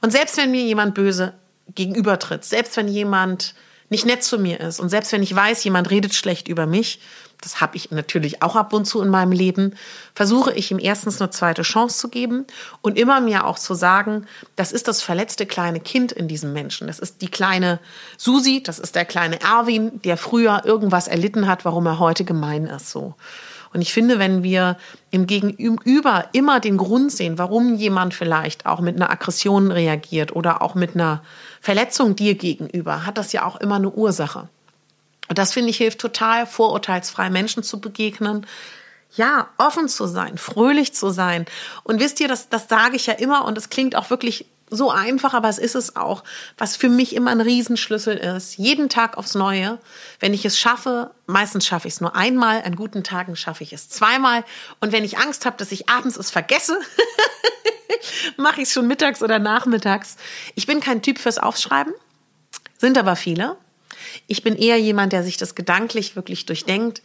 Und 0.02 0.10
selbst 0.10 0.37
wenn 0.37 0.50
mir 0.50 0.64
jemand 0.64 0.94
böse 0.94 1.32
gegenübertritt, 1.74 2.44
selbst 2.44 2.76
wenn 2.76 2.88
jemand 2.88 3.54
nicht 3.90 4.06
nett 4.06 4.22
zu 4.22 4.38
mir 4.38 4.60
ist 4.60 4.80
und 4.80 4.88
selbst 4.88 5.12
wenn 5.12 5.22
ich 5.22 5.34
weiß, 5.34 5.64
jemand 5.64 5.90
redet 5.90 6.14
schlecht 6.14 6.48
über 6.48 6.66
mich, 6.66 7.00
das 7.44 7.60
habe 7.60 7.76
ich 7.76 7.90
natürlich 7.90 8.42
auch 8.42 8.56
ab 8.56 8.72
und 8.72 8.86
zu 8.86 9.02
in 9.02 9.08
meinem 9.08 9.32
Leben, 9.32 9.74
versuche 10.14 10.52
ich 10.52 10.70
ihm 10.70 10.78
erstens 10.78 11.20
eine 11.20 11.30
zweite 11.30 11.62
Chance 11.62 11.98
zu 11.98 12.08
geben 12.08 12.46
und 12.80 12.98
immer 12.98 13.20
mir 13.20 13.46
auch 13.46 13.58
zu 13.58 13.74
sagen, 13.74 14.26
das 14.56 14.72
ist 14.72 14.88
das 14.88 15.02
verletzte 15.02 15.44
kleine 15.44 15.80
Kind 15.80 16.10
in 16.10 16.26
diesem 16.26 16.52
Menschen. 16.52 16.86
Das 16.86 16.98
ist 16.98 17.20
die 17.20 17.28
kleine 17.28 17.80
Susi, 18.16 18.62
das 18.62 18.78
ist 18.78 18.94
der 18.94 19.04
kleine 19.04 19.40
Erwin, 19.42 20.00
der 20.02 20.16
früher 20.16 20.62
irgendwas 20.64 21.06
erlitten 21.06 21.46
hat, 21.46 21.64
warum 21.64 21.86
er 21.86 21.98
heute 21.98 22.24
gemein 22.24 22.66
ist 22.66 22.90
so. 22.90 23.14
Und 23.74 23.82
ich 23.82 23.92
finde, 23.92 24.20
wenn 24.20 24.44
wir 24.44 24.76
im 25.10 25.26
Gegenüber 25.26 26.28
immer 26.32 26.60
den 26.60 26.76
Grund 26.76 27.10
sehen, 27.10 27.38
warum 27.38 27.74
jemand 27.74 28.14
vielleicht 28.14 28.66
auch 28.66 28.80
mit 28.80 28.94
einer 28.94 29.10
Aggression 29.10 29.72
reagiert 29.72 30.34
oder 30.34 30.62
auch 30.62 30.76
mit 30.76 30.94
einer 30.94 31.24
Verletzung 31.60 32.14
dir 32.14 32.37
gegenüber, 32.37 33.04
hat 33.04 33.18
das 33.18 33.32
ja 33.32 33.44
auch 33.44 33.56
immer 33.56 33.74
eine 33.74 33.90
Ursache. 33.90 34.48
Und 35.28 35.38
das 35.38 35.52
finde 35.52 35.70
ich 35.70 35.78
hilft 35.78 35.98
total, 35.98 36.46
vorurteilsfrei 36.46 37.30
Menschen 37.30 37.64
zu 37.64 37.80
begegnen. 37.80 38.46
Ja, 39.16 39.48
offen 39.58 39.88
zu 39.88 40.06
sein, 40.06 40.38
fröhlich 40.38 40.94
zu 40.94 41.10
sein. 41.10 41.44
Und 41.82 41.98
wisst 41.98 42.20
ihr, 42.20 42.28
das, 42.28 42.48
das 42.48 42.68
sage 42.68 42.94
ich 42.94 43.06
ja 43.06 43.14
immer 43.14 43.44
und 43.44 43.58
es 43.58 43.70
klingt 43.70 43.96
auch 43.96 44.08
wirklich 44.08 44.46
so 44.70 44.90
einfach, 44.90 45.35
aber 45.35 45.48
es 45.48 45.59
ist 45.59 45.74
es 45.74 45.96
auch, 45.96 46.24
was 46.57 46.77
für 46.77 46.88
mich 46.88 47.14
immer 47.14 47.31
ein 47.31 47.40
Riesenschlüssel 47.40 48.16
ist. 48.16 48.57
Jeden 48.57 48.88
Tag 48.88 49.16
aufs 49.16 49.35
Neue. 49.35 49.79
Wenn 50.20 50.35
ich 50.35 50.44
es 50.44 50.59
schaffe, 50.59 51.11
meistens 51.27 51.66
schaffe 51.66 51.88
ich 51.88 51.94
es 51.94 52.00
nur 52.00 52.16
einmal, 52.16 52.62
an 52.62 52.77
guten 52.77 53.05
Tagen 53.05 53.37
schaffe 53.37 53.62
ich 53.62 53.72
es 53.72 53.88
zweimal. 53.88 54.44
Und 54.81 54.92
wenn 54.92 55.05
ich 55.05 55.18
Angst 55.18 55.46
habe, 55.46 55.57
dass 55.57 55.72
ich 55.72 55.88
abends 55.88 56.16
es 56.16 56.31
vergesse, 56.31 56.79
mache 58.37 58.62
ich 58.62 58.68
es 58.68 58.72
schon 58.72 58.87
mittags 58.87 59.22
oder 59.22 59.38
nachmittags. 59.38 60.16
Ich 60.55 60.66
bin 60.66 60.81
kein 60.81 61.03
Typ 61.03 61.18
fürs 61.18 61.38
Aufschreiben, 61.38 61.92
sind 62.79 62.98
aber 62.98 63.16
viele. 63.16 63.57
Ich 64.27 64.42
bin 64.42 64.57
eher 64.57 64.79
jemand, 64.79 65.12
der 65.12 65.22
sich 65.22 65.37
das 65.37 65.55
gedanklich 65.55 66.16
wirklich 66.16 66.46
durchdenkt. 66.46 67.03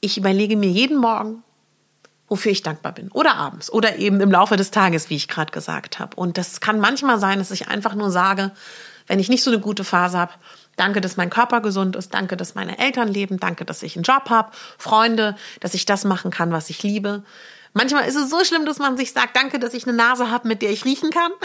Ich 0.00 0.16
überlege 0.16 0.56
mir 0.56 0.70
jeden 0.70 0.96
Morgen, 0.96 1.42
wofür 2.30 2.52
ich 2.52 2.62
dankbar 2.62 2.92
bin. 2.92 3.10
Oder 3.10 3.34
abends. 3.34 3.70
Oder 3.70 3.98
eben 3.98 4.20
im 4.20 4.30
Laufe 4.30 4.56
des 4.56 4.70
Tages, 4.70 5.10
wie 5.10 5.16
ich 5.16 5.28
gerade 5.28 5.52
gesagt 5.52 5.98
habe. 5.98 6.16
Und 6.16 6.38
das 6.38 6.60
kann 6.60 6.80
manchmal 6.80 7.18
sein, 7.18 7.40
dass 7.40 7.50
ich 7.50 7.68
einfach 7.68 7.94
nur 7.94 8.10
sage, 8.10 8.52
wenn 9.06 9.18
ich 9.18 9.28
nicht 9.28 9.42
so 9.42 9.50
eine 9.50 9.60
gute 9.60 9.84
Phase 9.84 10.16
habe, 10.16 10.32
danke, 10.76 11.00
dass 11.00 11.16
mein 11.16 11.28
Körper 11.28 11.60
gesund 11.60 11.96
ist, 11.96 12.14
danke, 12.14 12.36
dass 12.36 12.54
meine 12.54 12.78
Eltern 12.78 13.08
leben, 13.08 13.40
danke, 13.40 13.64
dass 13.64 13.82
ich 13.82 13.96
einen 13.96 14.04
Job 14.04 14.30
habe, 14.30 14.52
Freunde, 14.78 15.36
dass 15.58 15.74
ich 15.74 15.84
das 15.84 16.04
machen 16.04 16.30
kann, 16.30 16.52
was 16.52 16.70
ich 16.70 16.82
liebe. 16.84 17.24
Manchmal 17.72 18.06
ist 18.08 18.16
es 18.16 18.30
so 18.30 18.44
schlimm, 18.44 18.64
dass 18.64 18.78
man 18.78 18.96
sich 18.96 19.12
sagt, 19.12 19.36
danke, 19.36 19.58
dass 19.58 19.74
ich 19.74 19.86
eine 19.86 19.96
Nase 19.96 20.30
habe, 20.30 20.46
mit 20.46 20.62
der 20.62 20.70
ich 20.70 20.84
riechen 20.84 21.10
kann. 21.10 21.32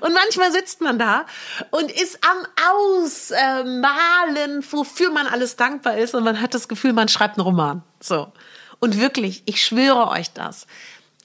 Und 0.00 0.14
manchmal 0.14 0.52
sitzt 0.52 0.80
man 0.80 0.98
da 0.98 1.26
und 1.70 1.90
ist 1.90 2.20
am 2.24 2.46
Ausmalen, 2.72 4.64
wofür 4.70 5.10
man 5.10 5.26
alles 5.26 5.56
dankbar 5.56 5.98
ist. 5.98 6.14
Und 6.14 6.22
man 6.22 6.40
hat 6.40 6.54
das 6.54 6.68
Gefühl, 6.68 6.92
man 6.92 7.08
schreibt 7.08 7.38
einen 7.38 7.44
Roman. 7.44 7.82
So. 7.98 8.32
Und 8.80 8.98
wirklich, 8.98 9.42
ich 9.46 9.62
schwöre 9.62 10.08
euch 10.08 10.32
das. 10.32 10.66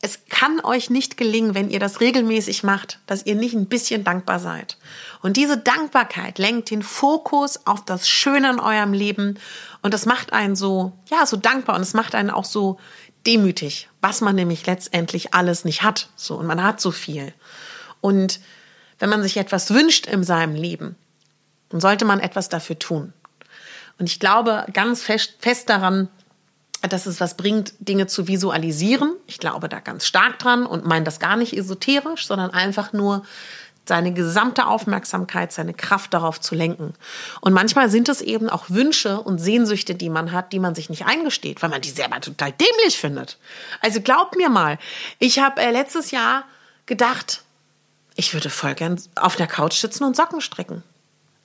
Es 0.01 0.19
kann 0.29 0.59
euch 0.59 0.89
nicht 0.91 1.17
gelingen, 1.17 1.55
wenn 1.55 1.71
ihr 1.71 1.79
das 1.79 1.99
regelmäßig 1.99 2.63
macht, 2.63 2.99
dass 3.07 3.25
ihr 3.25 3.33
nicht 3.33 3.55
ein 3.55 3.65
bisschen 3.65 4.03
dankbar 4.03 4.39
seid. 4.39 4.77
Und 5.23 5.35
diese 5.35 5.57
Dankbarkeit 5.57 6.37
lenkt 6.37 6.69
den 6.69 6.83
Fokus 6.83 7.65
auf 7.65 7.83
das 7.83 8.07
Schöne 8.07 8.51
in 8.51 8.59
eurem 8.59 8.93
Leben 8.93 9.39
und 9.81 9.93
das 9.93 10.05
macht 10.05 10.31
einen 10.31 10.55
so, 10.55 10.91
ja, 11.09 11.25
so 11.25 11.37
dankbar 11.37 11.75
und 11.75 11.81
es 11.81 11.95
macht 11.95 12.13
einen 12.13 12.29
auch 12.29 12.45
so 12.45 12.77
demütig, 13.25 13.89
was 14.01 14.21
man 14.21 14.35
nämlich 14.35 14.65
letztendlich 14.67 15.33
alles 15.33 15.65
nicht 15.65 15.81
hat. 15.81 16.09
So, 16.15 16.35
und 16.35 16.45
man 16.45 16.61
hat 16.61 16.79
so 16.79 16.91
viel. 16.91 17.33
Und 18.01 18.39
wenn 18.99 19.09
man 19.09 19.23
sich 19.23 19.37
etwas 19.37 19.73
wünscht 19.73 20.05
in 20.05 20.23
seinem 20.23 20.55
Leben, 20.55 20.95
dann 21.69 21.79
sollte 21.79 22.05
man 22.05 22.19
etwas 22.19 22.49
dafür 22.49 22.77
tun. 22.77 23.13
Und 23.97 24.07
ich 24.07 24.19
glaube 24.19 24.65
ganz 24.73 25.01
fest, 25.01 25.35
fest 25.39 25.69
daran, 25.69 26.09
dass 26.87 27.05
es 27.05 27.19
was 27.19 27.37
bringt, 27.37 27.73
Dinge 27.79 28.07
zu 28.07 28.27
visualisieren. 28.27 29.13
Ich 29.27 29.39
glaube 29.39 29.69
da 29.69 29.79
ganz 29.79 30.05
stark 30.05 30.39
dran 30.39 30.65
und 30.65 30.85
meine 30.85 31.05
das 31.05 31.19
gar 31.19 31.35
nicht 31.35 31.55
esoterisch, 31.55 32.27
sondern 32.27 32.51
einfach 32.51 32.93
nur 32.93 33.23
seine 33.87 34.13
gesamte 34.13 34.65
Aufmerksamkeit, 34.65 35.51
seine 35.51 35.73
Kraft 35.73 36.13
darauf 36.13 36.41
zu 36.41 36.55
lenken. 36.55 36.93
Und 37.41 37.53
manchmal 37.53 37.89
sind 37.89 38.09
es 38.09 38.21
eben 38.21 38.49
auch 38.49 38.69
Wünsche 38.69 39.21
und 39.21 39.39
Sehnsüchte, 39.39 39.95
die 39.95 40.09
man 40.09 40.31
hat, 40.31 40.53
die 40.53 40.59
man 40.59 40.75
sich 40.75 40.89
nicht 40.89 41.05
eingesteht, 41.05 41.61
weil 41.61 41.69
man 41.69 41.81
die 41.81 41.89
selber 41.89 42.19
total 42.19 42.51
dämlich 42.51 42.97
findet. 42.97 43.37
Also 43.81 44.01
glaubt 44.01 44.35
mir 44.35 44.49
mal, 44.49 44.79
ich 45.19 45.39
habe 45.39 45.61
äh, 45.61 45.71
letztes 45.71 46.11
Jahr 46.11 46.45
gedacht, 46.85 47.43
ich 48.15 48.33
würde 48.33 48.49
voll 48.49 48.75
gern 48.75 48.99
auf 49.15 49.35
der 49.35 49.47
Couch 49.47 49.75
sitzen 49.75 50.03
und 50.03 50.15
Socken 50.15 50.41
stricken. 50.41 50.83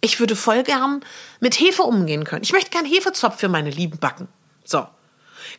Ich 0.01 0.19
würde 0.19 0.37
voll 0.37 0.63
gern 0.63 1.05
mit 1.41 1.61
Hefe 1.61 1.83
umgehen 1.83 2.25
können. 2.25 2.43
Ich 2.43 2.53
möchte 2.53 2.71
gern 2.71 2.87
Hefezopf 2.87 3.39
für 3.39 3.49
meine 3.49 3.71
Lieben 3.71 3.99
backen. 3.99 4.29
So. 4.65 4.87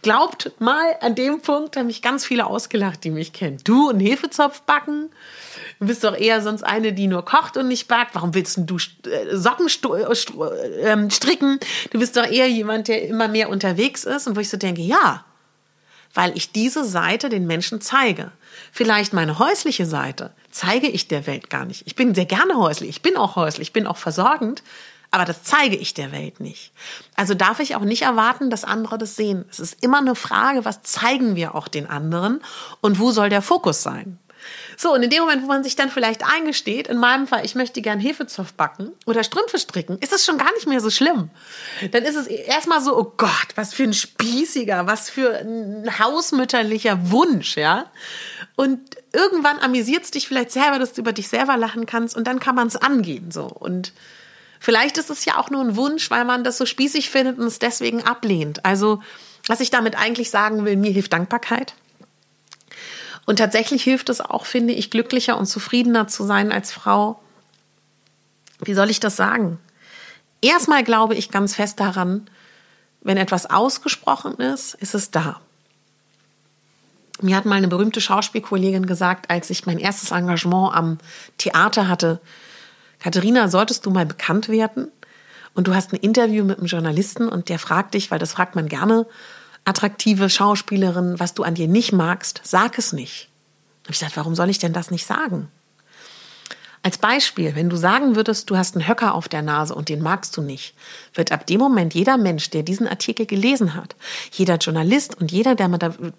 Glaubt 0.02 0.52
mal, 0.60 0.96
an 1.02 1.15
dem 1.15 1.41
Punkt 1.41 1.78
haben 1.78 1.88
mich 1.88 2.02
ganz 2.02 2.26
viele 2.26 2.46
ausgelacht, 2.46 3.04
die 3.04 3.12
mich 3.12 3.34
kennen. 3.34 3.58
Du 3.63 3.89
einen 3.89 4.00
Hefezopf 4.00 4.62
backen? 4.62 5.10
Du 5.80 5.88
bist 5.88 6.04
doch 6.04 6.15
eher 6.15 6.41
sonst 6.41 6.63
eine, 6.63 6.94
die 6.94 7.08
nur 7.08 7.26
kocht 7.26 7.58
und 7.58 7.67
nicht 7.67 7.88
backt. 7.88 8.15
Warum 8.15 8.34
willst 8.34 8.58
du 8.58 8.78
äh, 8.78 9.36
Socken 9.36 9.67
äh, 9.67 10.82
ähm, 10.82 11.10
stricken? 11.10 11.60
Du 11.91 12.00
bist 12.00 12.15
doch 12.17 12.26
eher 12.26 12.48
jemand, 12.48 12.88
der 12.88 13.08
immer 13.08 13.28
mehr 13.28 13.50
unterwegs 13.50 14.04
ist. 14.04 14.28
Und 14.28 14.36
wo 14.36 14.39
ich 14.39 14.50
so 14.50 14.58
denke, 14.58 14.82
ja, 14.82 15.26
weil 16.13 16.36
ich 16.36 16.52
diese 16.52 16.84
Seite 16.84 17.30
den 17.30 17.48
Menschen 17.48 17.82
zeige. 17.82 18.32
Vielleicht 18.72 19.13
meine 19.13 19.39
häusliche 19.39 19.86
Seite 19.86 20.32
zeige 20.52 20.88
ich 20.88 21.08
der 21.08 21.26
Welt 21.26 21.50
gar 21.50 21.65
nicht. 21.65 21.84
Ich 21.86 21.96
bin 21.96 22.13
sehr 22.13 22.26
gerne 22.26 22.58
häuslich. 22.58 22.89
Ich 22.89 23.02
bin 23.02 23.17
auch 23.17 23.36
häuslich. 23.36 23.70
Ich 23.70 23.74
bin 23.74 23.88
auch 23.88 23.98
versorgend. 23.98 24.63
Aber 25.12 25.26
das 25.26 25.43
zeige 25.43 25.76
ich 25.76 25.93
der 25.93 26.13
Welt 26.13 26.39
nicht. 26.39 26.71
Also 27.15 27.34
darf 27.34 27.60
ich 27.60 27.76
auch 27.76 27.82
nicht 27.82 28.04
erwarten, 28.04 28.50
dass 28.50 28.63
andere 28.63 28.97
das 28.97 29.17
sehen. 29.17 29.45
Es 29.52 29.60
ist 29.60 29.84
immer 29.84 30.00
eine 30.00 30.15
Frage, 30.15 30.63
was 30.63 30.84
zeigen 30.84 31.36
wir 31.36 31.54
auch 31.54 31.67
den 31.67 31.88
anderen 31.88 32.41
und 32.80 32.97
wo 32.97 33.12
soll 33.12 33.30
der 33.30 33.41
Fokus 33.41 33.84
sein? 33.84 34.17
So, 34.78 34.93
und 34.93 35.04
in 35.04 35.10
dem 35.10 35.21
Moment, 35.21 35.43
wo 35.43 35.47
man 35.47 35.63
sich 35.63 35.76
dann 35.76 35.91
vielleicht 35.91 36.24
eingesteht, 36.26 36.88
in 36.88 36.97
meinem 36.97 37.28
Fall, 37.28 37.45
ich 37.45 37.56
möchte 37.56 37.82
gern 37.82 38.00
Hefezopf 38.00 38.54
backen 38.54 38.91
oder 39.06 39.24
Strümpfe 39.24 39.60
stricken, 39.60 40.00
ist 40.00 40.13
es 40.13 40.26
schon 40.26 40.38
gar 40.38 40.52
nicht 40.54 40.65
mehr 40.65 40.80
so 40.80 40.89
schlimm. 40.89 41.30
Dann 41.91 42.04
ist 42.04 42.15
es 42.15 42.28
erstmal 42.28 42.82
so, 42.82 42.97
oh 42.97 43.13
Gott, 43.17 43.50
was 43.56 43.74
für 43.74 43.84
ein 43.84 43.93
spießiger, 43.93 44.88
was 44.88 45.10
für 45.10 45.38
ein 45.38 46.00
hausmütterlicher 46.00 47.12
Wunsch, 47.12 47.58
ja. 47.58 47.91
Und 48.56 48.80
irgendwann 49.13 49.60
amüsiert 49.60 50.04
es 50.04 50.12
dich 50.12 50.28
vielleicht 50.28 50.52
selber, 50.52 50.80
dass 50.80 50.93
du 50.93 51.02
über 51.02 51.13
dich 51.13 51.28
selber 51.28 51.58
lachen 51.58 51.86
kannst 51.86 52.15
und 52.15 52.26
dann 52.26 52.39
kann 52.39 52.56
man 52.56 52.67
es 52.67 52.76
angehen, 52.76 53.32
so. 53.32 53.45
Und 53.45 53.93
Vielleicht 54.63 55.00
ist 55.00 55.10
es 55.10 55.26
ja 55.26 55.39
auch 55.39 55.50
nur 55.50 55.62
ein 55.62 55.76
Wunsch, 55.76 56.12
weil 56.12 56.24
man 56.24 56.43
das 56.43 56.60
so 56.60 56.67
spießig 56.67 57.10
findet 57.10 57.39
und 57.39 57.47
es 57.47 57.58
deswegen 57.58 58.04
ablehnt. 58.04 58.63
Also, 58.63 59.02
was 59.47 59.60
ich 59.60 59.71
damit 59.71 59.97
eigentlich 59.97 60.30
sagen 60.30 60.65
will, 60.65 60.78
mir 60.78 60.91
hilft 60.91 61.13
Dankbarkeit. 61.13 61.74
Und 63.26 63.38
tatsächlich 63.38 63.84
hilft 63.84 64.10
es 64.10 64.21
auch, 64.21 64.45
finde 64.45 64.74
ich, 64.74 64.91
glücklicher 64.91 65.36
und 65.36 65.47
zufriedener 65.47 66.08
zu 66.08 66.24
sein 66.26 66.52
als 66.52 66.71
Frau. 66.71 67.19
Wie 68.60 68.76
soll 68.76 68.91
ich 68.91 69.00
das 69.00 69.15
sagen? 69.15 69.58
Erstmal 70.41 70.84
glaube 70.84 71.15
ich 71.15 71.32
ganz 71.32 71.56
fest 71.56 71.80
daran, 71.80 72.30
wenn 73.02 73.17
etwas 73.17 73.47
ausgesprochen 73.47 74.36
ist, 74.36 74.76
ist 74.76 74.93
es 74.93 75.10
da. 75.10 75.41
Mir 77.19 77.36
hat 77.36 77.45
mal 77.45 77.56
eine 77.56 77.67
berühmte 77.67 78.00
Schauspielkollegin 78.00 78.86
gesagt, 78.86 79.32
als 79.32 79.50
ich 79.50 79.65
mein 79.65 79.80
erstes 79.80 80.12
Engagement 80.12 80.76
am 80.76 81.00
Theater 81.39 81.88
hatte, 81.88 82.21
Katharina, 83.02 83.50
solltest 83.50 83.86
du 83.86 83.90
mal 83.90 84.06
bekannt 84.06 84.48
werden 84.48 84.92
und 85.54 85.68
du 85.68 85.76
hast 85.76 85.92
ein 85.92 85.98
Interview 85.98 86.44
mit 86.44 86.60
einem 86.60 86.68
Journalisten 86.68 87.28
und 87.28 87.50
der 87.50 87.60
fragt 87.60 87.96
dich, 87.96 88.12
weil 88.12 88.20
das 88.20 88.34
fragt 88.34 88.56
man 88.56 88.68
gerne, 88.68 89.08
attraktive 89.66 90.30
Schauspielerin, 90.30 91.20
was 91.20 91.34
du 91.34 91.44
an 91.44 91.56
dir 91.56 91.68
nicht 91.68 91.92
magst, 91.92 92.42
sag 92.44 92.78
es 92.78 92.94
nicht. 92.94 93.30
Und 93.88 93.92
ich 93.92 94.00
sagte, 94.00 94.18
warum 94.18 94.36
soll 94.36 94.50
ich 94.50 94.60
denn 94.60 94.74
das 94.74 94.92
nicht 94.92 95.06
sagen? 95.06 95.50
Als 96.84 96.98
Beispiel, 96.98 97.56
wenn 97.56 97.70
du 97.70 97.76
sagen 97.76 98.16
würdest, 98.16 98.50
du 98.50 98.58
hast 98.58 98.76
einen 98.76 98.88
Höcker 98.88 99.14
auf 99.14 99.30
der 99.30 99.44
Nase 99.44 99.76
und 99.76 99.90
den 99.90 100.02
magst 100.02 100.36
du 100.36 100.42
nicht, 100.42 100.74
wird 101.14 101.32
ab 101.32 101.46
dem 101.46 101.60
Moment 101.60 101.94
jeder 101.94 102.18
Mensch, 102.18 102.50
der 102.50 102.64
diesen 102.64 102.88
Artikel 102.88 103.28
gelesen 103.28 103.76
hat, 103.76 103.96
jeder 104.32 104.56
Journalist 104.56 105.20
und 105.22 105.32
jeder, 105.32 105.54
der 105.54 105.70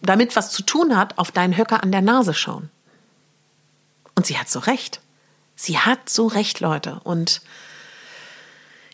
damit 0.02 0.36
was 0.36 0.50
zu 0.52 0.62
tun 0.62 0.96
hat, 0.96 1.18
auf 1.18 1.32
deinen 1.32 1.56
Höcker 1.56 1.82
an 1.82 1.90
der 1.90 2.02
Nase 2.02 2.32
schauen. 2.32 2.70
Und 4.14 4.26
sie 4.26 4.38
hat 4.38 4.48
so 4.48 4.60
recht. 4.60 5.00
Sie 5.56 5.78
hat 5.78 6.08
so 6.08 6.26
recht, 6.26 6.60
Leute. 6.60 7.00
Und 7.04 7.42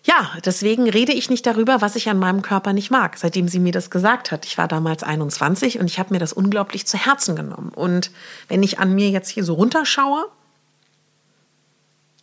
ja, 0.08 0.30
deswegen 0.44 0.88
rede 0.88 1.12
ich 1.12 1.28
nicht 1.28 1.44
darüber, 1.46 1.82
was 1.82 1.94
ich 1.94 2.08
an 2.08 2.18
meinem 2.18 2.40
Körper 2.40 2.72
nicht 2.72 2.90
mag, 2.90 3.18
seitdem 3.18 3.46
sie 3.46 3.58
mir 3.58 3.72
das 3.72 3.90
gesagt 3.90 4.32
hat. 4.32 4.46
Ich 4.46 4.56
war 4.56 4.66
damals 4.66 5.02
21 5.02 5.78
und 5.78 5.86
ich 5.86 5.98
habe 5.98 6.14
mir 6.14 6.18
das 6.18 6.32
unglaublich 6.32 6.86
zu 6.86 6.96
Herzen 6.96 7.36
genommen. 7.36 7.70
Und 7.74 8.10
wenn 8.48 8.62
ich 8.62 8.78
an 8.78 8.94
mir 8.94 9.10
jetzt 9.10 9.28
hier 9.28 9.44
so 9.44 9.54
runterschaue, 9.54 10.26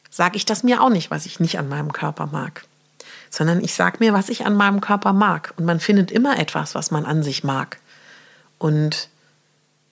sage 0.09 0.37
ich 0.37 0.45
das 0.45 0.63
mir 0.63 0.81
auch 0.81 0.89
nicht, 0.89 1.11
was 1.11 1.25
ich 1.27 1.39
nicht 1.39 1.59
an 1.59 1.69
meinem 1.69 1.93
Körper 1.93 2.25
mag, 2.25 2.65
sondern 3.29 3.63
ich 3.63 3.73
sage 3.73 3.97
mir, 3.99 4.13
was 4.13 4.29
ich 4.29 4.45
an 4.45 4.55
meinem 4.55 4.81
Körper 4.81 5.13
mag. 5.13 5.53
Und 5.57 5.65
man 5.65 5.79
findet 5.79 6.09
immer 6.09 6.39
etwas, 6.39 6.73
was 6.73 6.89
man 6.89 7.05
an 7.05 7.21
sich 7.21 7.43
mag. 7.43 7.77
Und 8.57 9.09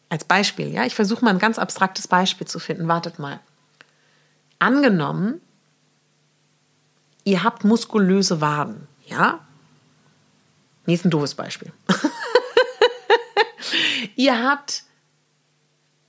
als 0.10 0.24
Beispiel, 0.24 0.70
ja, 0.70 0.86
ich 0.86 0.96
versuche 0.96 1.24
mal 1.24 1.32
ein 1.32 1.40
ganz 1.40 1.60
abstraktes 1.60 2.08
Beispiel 2.08 2.48
zu 2.48 2.58
finden. 2.58 2.88
Wartet 2.88 3.20
mal 3.20 3.40
angenommen, 4.64 5.42
ihr 7.24 7.44
habt 7.44 7.64
muskulöse 7.64 8.42
Waden, 8.42 8.88
ja? 9.06 9.40
Nee, 10.86 10.96
ist 10.96 11.06
ein 11.06 11.12
doofes 11.12 11.36
Beispiel. 11.36 11.72
ihr 14.16 14.44
habt 14.44 14.84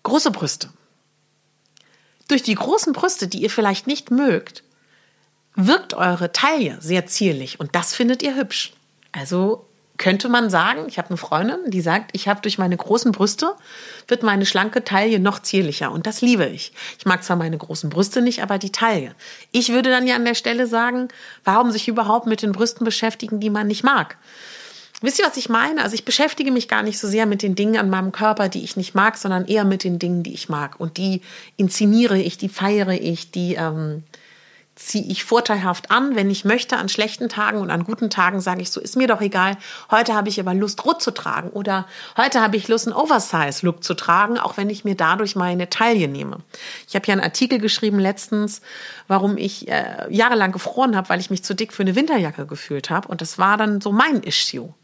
große 0.02 0.30
Brüste. 0.30 0.70
Durch 2.28 2.42
die 2.42 2.54
großen 2.54 2.92
Brüste, 2.92 3.28
die 3.28 3.42
ihr 3.42 3.50
vielleicht 3.50 3.86
nicht 3.86 4.10
mögt, 4.10 4.64
wirkt 5.54 5.94
eure 5.94 6.32
Taille 6.32 6.78
sehr 6.80 7.06
zierlich 7.06 7.60
und 7.60 7.74
das 7.74 7.94
findet 7.94 8.22
ihr 8.22 8.36
hübsch. 8.36 8.72
Also 9.12 9.68
könnte 9.96 10.28
man 10.28 10.50
sagen, 10.50 10.86
ich 10.88 10.98
habe 10.98 11.08
eine 11.10 11.16
Freundin, 11.16 11.58
die 11.68 11.80
sagt, 11.80 12.10
ich 12.14 12.26
habe 12.26 12.40
durch 12.40 12.58
meine 12.58 12.76
großen 12.76 13.12
Brüste 13.12 13.54
wird 14.08 14.22
meine 14.22 14.44
schlanke 14.44 14.82
Taille 14.82 15.20
noch 15.20 15.40
zierlicher 15.40 15.92
und 15.92 16.06
das 16.06 16.20
liebe 16.20 16.46
ich. 16.46 16.72
Ich 16.98 17.06
mag 17.06 17.22
zwar 17.22 17.36
meine 17.36 17.58
großen 17.58 17.90
Brüste 17.90 18.20
nicht, 18.20 18.42
aber 18.42 18.58
die 18.58 18.72
Taille. 18.72 19.14
Ich 19.52 19.70
würde 19.70 19.90
dann 19.90 20.06
ja 20.06 20.16
an 20.16 20.24
der 20.24 20.34
Stelle 20.34 20.66
sagen, 20.66 21.08
warum 21.44 21.70
sich 21.70 21.86
überhaupt 21.86 22.26
mit 22.26 22.42
den 22.42 22.52
Brüsten 22.52 22.84
beschäftigen, 22.84 23.38
die 23.38 23.50
man 23.50 23.68
nicht 23.68 23.84
mag? 23.84 24.16
Wisst 25.00 25.18
ihr, 25.18 25.26
was 25.26 25.36
ich 25.36 25.48
meine? 25.48 25.82
Also 25.82 25.94
ich 25.94 26.04
beschäftige 26.04 26.50
mich 26.50 26.66
gar 26.66 26.82
nicht 26.82 26.98
so 26.98 27.06
sehr 27.06 27.26
mit 27.26 27.42
den 27.42 27.54
Dingen 27.54 27.76
an 27.76 27.90
meinem 27.90 28.10
Körper, 28.10 28.48
die 28.48 28.64
ich 28.64 28.76
nicht 28.76 28.94
mag, 28.94 29.16
sondern 29.16 29.46
eher 29.46 29.64
mit 29.64 29.84
den 29.84 29.98
Dingen, 29.98 30.22
die 30.22 30.34
ich 30.34 30.48
mag. 30.48 30.80
Und 30.80 30.96
die 30.96 31.20
inszeniere 31.56 32.18
ich, 32.18 32.38
die 32.38 32.48
feiere 32.48 33.00
ich, 33.00 33.30
die, 33.30 33.54
ähm, 33.54 34.02
ziehe 34.76 35.04
ich 35.04 35.22
vorteilhaft 35.22 35.90
an, 35.92 36.16
wenn 36.16 36.30
ich 36.30 36.44
möchte, 36.44 36.76
an 36.76 36.88
schlechten 36.88 37.28
Tagen 37.28 37.58
und 37.58 37.70
an 37.70 37.84
guten 37.84 38.10
Tagen 38.10 38.40
sage 38.40 38.60
ich 38.60 38.70
so, 38.70 38.80
ist 38.80 38.96
mir 38.96 39.06
doch 39.06 39.20
egal, 39.20 39.56
heute 39.90 40.14
habe 40.14 40.28
ich 40.28 40.40
aber 40.40 40.52
Lust, 40.52 40.84
rot 40.84 41.00
zu 41.00 41.12
tragen 41.12 41.50
oder 41.50 41.86
heute 42.16 42.40
habe 42.40 42.56
ich 42.56 42.66
Lust, 42.66 42.88
einen 42.88 42.96
Oversize-Look 42.96 43.84
zu 43.84 43.94
tragen, 43.94 44.38
auch 44.38 44.56
wenn 44.56 44.70
ich 44.70 44.84
mir 44.84 44.96
dadurch 44.96 45.36
meine 45.36 45.70
Taille 45.70 46.08
nehme. 46.08 46.38
Ich 46.88 46.96
habe 46.96 47.06
ja 47.06 47.12
einen 47.12 47.22
Artikel 47.22 47.60
geschrieben 47.60 48.00
letztens, 48.00 48.62
warum 49.06 49.36
ich 49.36 49.68
äh, 49.68 50.06
jahrelang 50.10 50.50
gefroren 50.50 50.96
habe, 50.96 51.08
weil 51.08 51.20
ich 51.20 51.30
mich 51.30 51.44
zu 51.44 51.54
dick 51.54 51.72
für 51.72 51.82
eine 51.82 51.94
Winterjacke 51.94 52.46
gefühlt 52.46 52.90
habe 52.90 53.08
und 53.08 53.20
das 53.20 53.38
war 53.38 53.56
dann 53.56 53.80
so 53.80 53.92
mein 53.92 54.22
Issue 54.22 54.74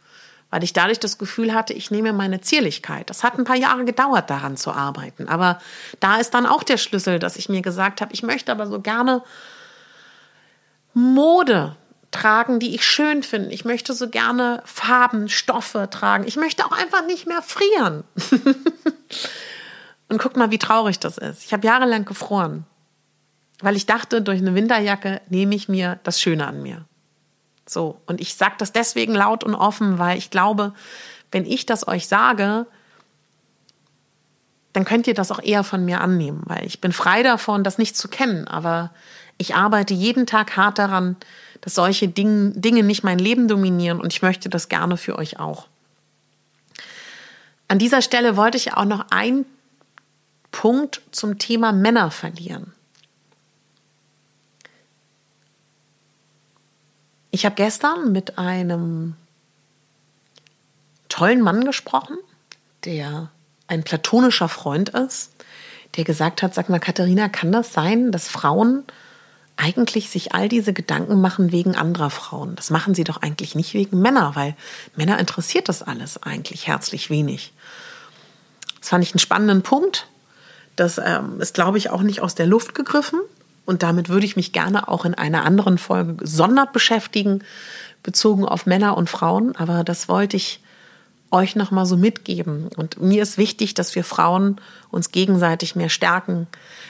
weil 0.52 0.64
ich 0.64 0.72
dadurch 0.72 0.98
das 0.98 1.16
Gefühl 1.16 1.54
hatte, 1.54 1.72
ich 1.72 1.92
nehme 1.92 2.12
meine 2.12 2.40
Zierlichkeit. 2.40 3.08
Das 3.08 3.22
hat 3.22 3.38
ein 3.38 3.44
paar 3.44 3.56
Jahre 3.56 3.84
gedauert, 3.84 4.28
daran 4.30 4.56
zu 4.56 4.72
arbeiten. 4.72 5.28
Aber 5.28 5.60
da 6.00 6.16
ist 6.16 6.34
dann 6.34 6.44
auch 6.44 6.64
der 6.64 6.76
Schlüssel, 6.76 7.20
dass 7.20 7.36
ich 7.36 7.48
mir 7.48 7.62
gesagt 7.62 8.00
habe, 8.00 8.12
ich 8.12 8.24
möchte 8.24 8.50
aber 8.50 8.66
so 8.66 8.80
gerne 8.80 9.22
Mode 10.92 11.76
tragen, 12.10 12.58
die 12.58 12.74
ich 12.74 12.84
schön 12.84 13.22
finde. 13.22 13.50
Ich 13.50 13.64
möchte 13.64 13.92
so 13.92 14.08
gerne 14.08 14.62
Farben, 14.64 15.28
Stoffe 15.28 15.88
tragen. 15.90 16.26
Ich 16.26 16.36
möchte 16.36 16.64
auch 16.66 16.72
einfach 16.72 17.06
nicht 17.06 17.26
mehr 17.26 17.42
frieren. 17.42 18.04
Und 20.08 20.18
guck 20.18 20.36
mal, 20.36 20.50
wie 20.50 20.58
traurig 20.58 20.98
das 20.98 21.18
ist. 21.18 21.44
Ich 21.44 21.52
habe 21.52 21.66
jahrelang 21.66 22.04
gefroren, 22.04 22.64
weil 23.60 23.76
ich 23.76 23.86
dachte, 23.86 24.22
durch 24.22 24.40
eine 24.40 24.56
Winterjacke 24.56 25.20
nehme 25.28 25.54
ich 25.54 25.68
mir 25.68 26.00
das 26.02 26.20
Schöne 26.20 26.46
an 26.48 26.62
mir. 26.62 26.84
So, 27.68 28.00
und 28.06 28.20
ich 28.20 28.34
sage 28.34 28.56
das 28.58 28.72
deswegen 28.72 29.14
laut 29.14 29.44
und 29.44 29.54
offen, 29.54 30.00
weil 30.00 30.18
ich 30.18 30.30
glaube, 30.30 30.72
wenn 31.30 31.46
ich 31.46 31.66
das 31.66 31.86
euch 31.86 32.08
sage, 32.08 32.66
dann 34.72 34.84
könnt 34.84 35.06
ihr 35.06 35.14
das 35.14 35.30
auch 35.30 35.40
eher 35.40 35.62
von 35.62 35.84
mir 35.84 36.00
annehmen, 36.00 36.42
weil 36.46 36.64
ich 36.66 36.80
bin 36.80 36.92
frei 36.92 37.22
davon, 37.22 37.62
das 37.62 37.78
nicht 37.78 37.96
zu 37.96 38.08
kennen. 38.08 38.48
Aber 38.48 38.90
ich 39.40 39.54
arbeite 39.54 39.94
jeden 39.94 40.26
Tag 40.26 40.58
hart 40.58 40.78
daran, 40.78 41.16
dass 41.62 41.74
solche 41.74 42.08
Dinge, 42.08 42.50
Dinge 42.50 42.82
nicht 42.82 43.04
mein 43.04 43.18
Leben 43.18 43.48
dominieren 43.48 43.98
und 43.98 44.12
ich 44.12 44.20
möchte 44.20 44.50
das 44.50 44.68
gerne 44.68 44.98
für 44.98 45.16
euch 45.16 45.40
auch. 45.40 45.66
An 47.66 47.78
dieser 47.78 48.02
Stelle 48.02 48.36
wollte 48.36 48.58
ich 48.58 48.74
auch 48.74 48.84
noch 48.84 49.06
einen 49.10 49.46
Punkt 50.52 51.00
zum 51.10 51.38
Thema 51.38 51.72
Männer 51.72 52.10
verlieren. 52.10 52.74
Ich 57.30 57.46
habe 57.46 57.54
gestern 57.54 58.12
mit 58.12 58.36
einem 58.36 59.14
tollen 61.08 61.40
Mann 61.40 61.64
gesprochen, 61.64 62.18
der 62.84 63.30
ein 63.68 63.84
platonischer 63.84 64.50
Freund 64.50 64.90
ist, 64.90 65.32
der 65.96 66.04
gesagt 66.04 66.42
hat, 66.42 66.54
sag 66.54 66.68
mal, 66.68 66.78
Katharina, 66.78 67.30
kann 67.30 67.52
das 67.52 67.72
sein, 67.72 68.12
dass 68.12 68.28
Frauen 68.28 68.84
eigentlich 69.60 70.10
sich 70.10 70.34
all 70.34 70.48
diese 70.48 70.72
Gedanken 70.72 71.20
machen 71.20 71.52
wegen 71.52 71.76
anderer 71.76 72.10
Frauen. 72.10 72.56
Das 72.56 72.70
machen 72.70 72.94
sie 72.94 73.04
doch 73.04 73.18
eigentlich 73.22 73.54
nicht 73.54 73.74
wegen 73.74 74.00
Männer, 74.00 74.32
weil 74.34 74.56
Männer 74.96 75.18
interessiert 75.18 75.68
das 75.68 75.82
alles 75.82 76.22
eigentlich 76.22 76.66
herzlich 76.66 77.10
wenig. 77.10 77.52
Das 78.80 78.88
fand 78.88 79.04
ich 79.04 79.12
einen 79.12 79.18
spannenden 79.18 79.62
Punkt. 79.62 80.06
Das 80.76 80.98
ähm, 80.98 81.40
ist, 81.40 81.54
glaube 81.54 81.78
ich, 81.78 81.90
auch 81.90 82.02
nicht 82.02 82.20
aus 82.22 82.34
der 82.34 82.46
Luft 82.46 82.74
gegriffen. 82.74 83.20
Und 83.66 83.82
damit 83.82 84.08
würde 84.08 84.26
ich 84.26 84.36
mich 84.36 84.52
gerne 84.52 84.88
auch 84.88 85.04
in 85.04 85.14
einer 85.14 85.44
anderen 85.44 85.78
Folge 85.78 86.14
gesondert 86.14 86.72
beschäftigen, 86.72 87.44
bezogen 88.02 88.46
auf 88.46 88.66
Männer 88.66 88.96
und 88.96 89.10
Frauen. 89.10 89.54
Aber 89.56 89.84
das 89.84 90.08
wollte 90.08 90.36
ich 90.36 90.60
euch 91.30 91.56
noch 91.56 91.70
mal 91.70 91.86
so 91.86 91.96
mitgeben. 91.96 92.68
Und 92.76 93.00
mir 93.00 93.22
ist 93.22 93.38
wichtig, 93.38 93.74
dass 93.74 93.94
wir 93.94 94.04
Frauen 94.04 94.60
uns 94.90 95.12
gegenseitig 95.12 95.76
mehr 95.76 95.88
stärken, 95.88 96.46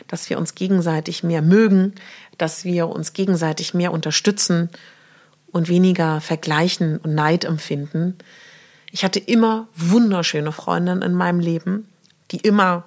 dass 0.09 0.31
wir 0.31 0.39
uns 0.39 0.55
gegenseitig 0.55 1.23
mehr 1.23 1.43
mögen, 1.43 1.95
dass 2.39 2.65
wir 2.65 2.89
uns 2.89 3.13
gegenseitig 3.13 3.75
mehr 3.75 3.93
unterstützen 3.93 4.71
und 5.53 5.69
weniger 5.69 6.21
vergleichen 6.21 6.99
und 6.99 7.15
Neid 7.15 7.45
empfinden. 7.45 8.17
Ich 8.91 9.05
hatte 9.05 9.19
immer 9.19 9.69
wunderschöne 9.77 10.53
Freundinnen 10.53 11.03
in 11.03 11.15
meinem 11.15 11.41
Leben, 11.41 11.89
die 12.31 12.39
immer 12.39 12.85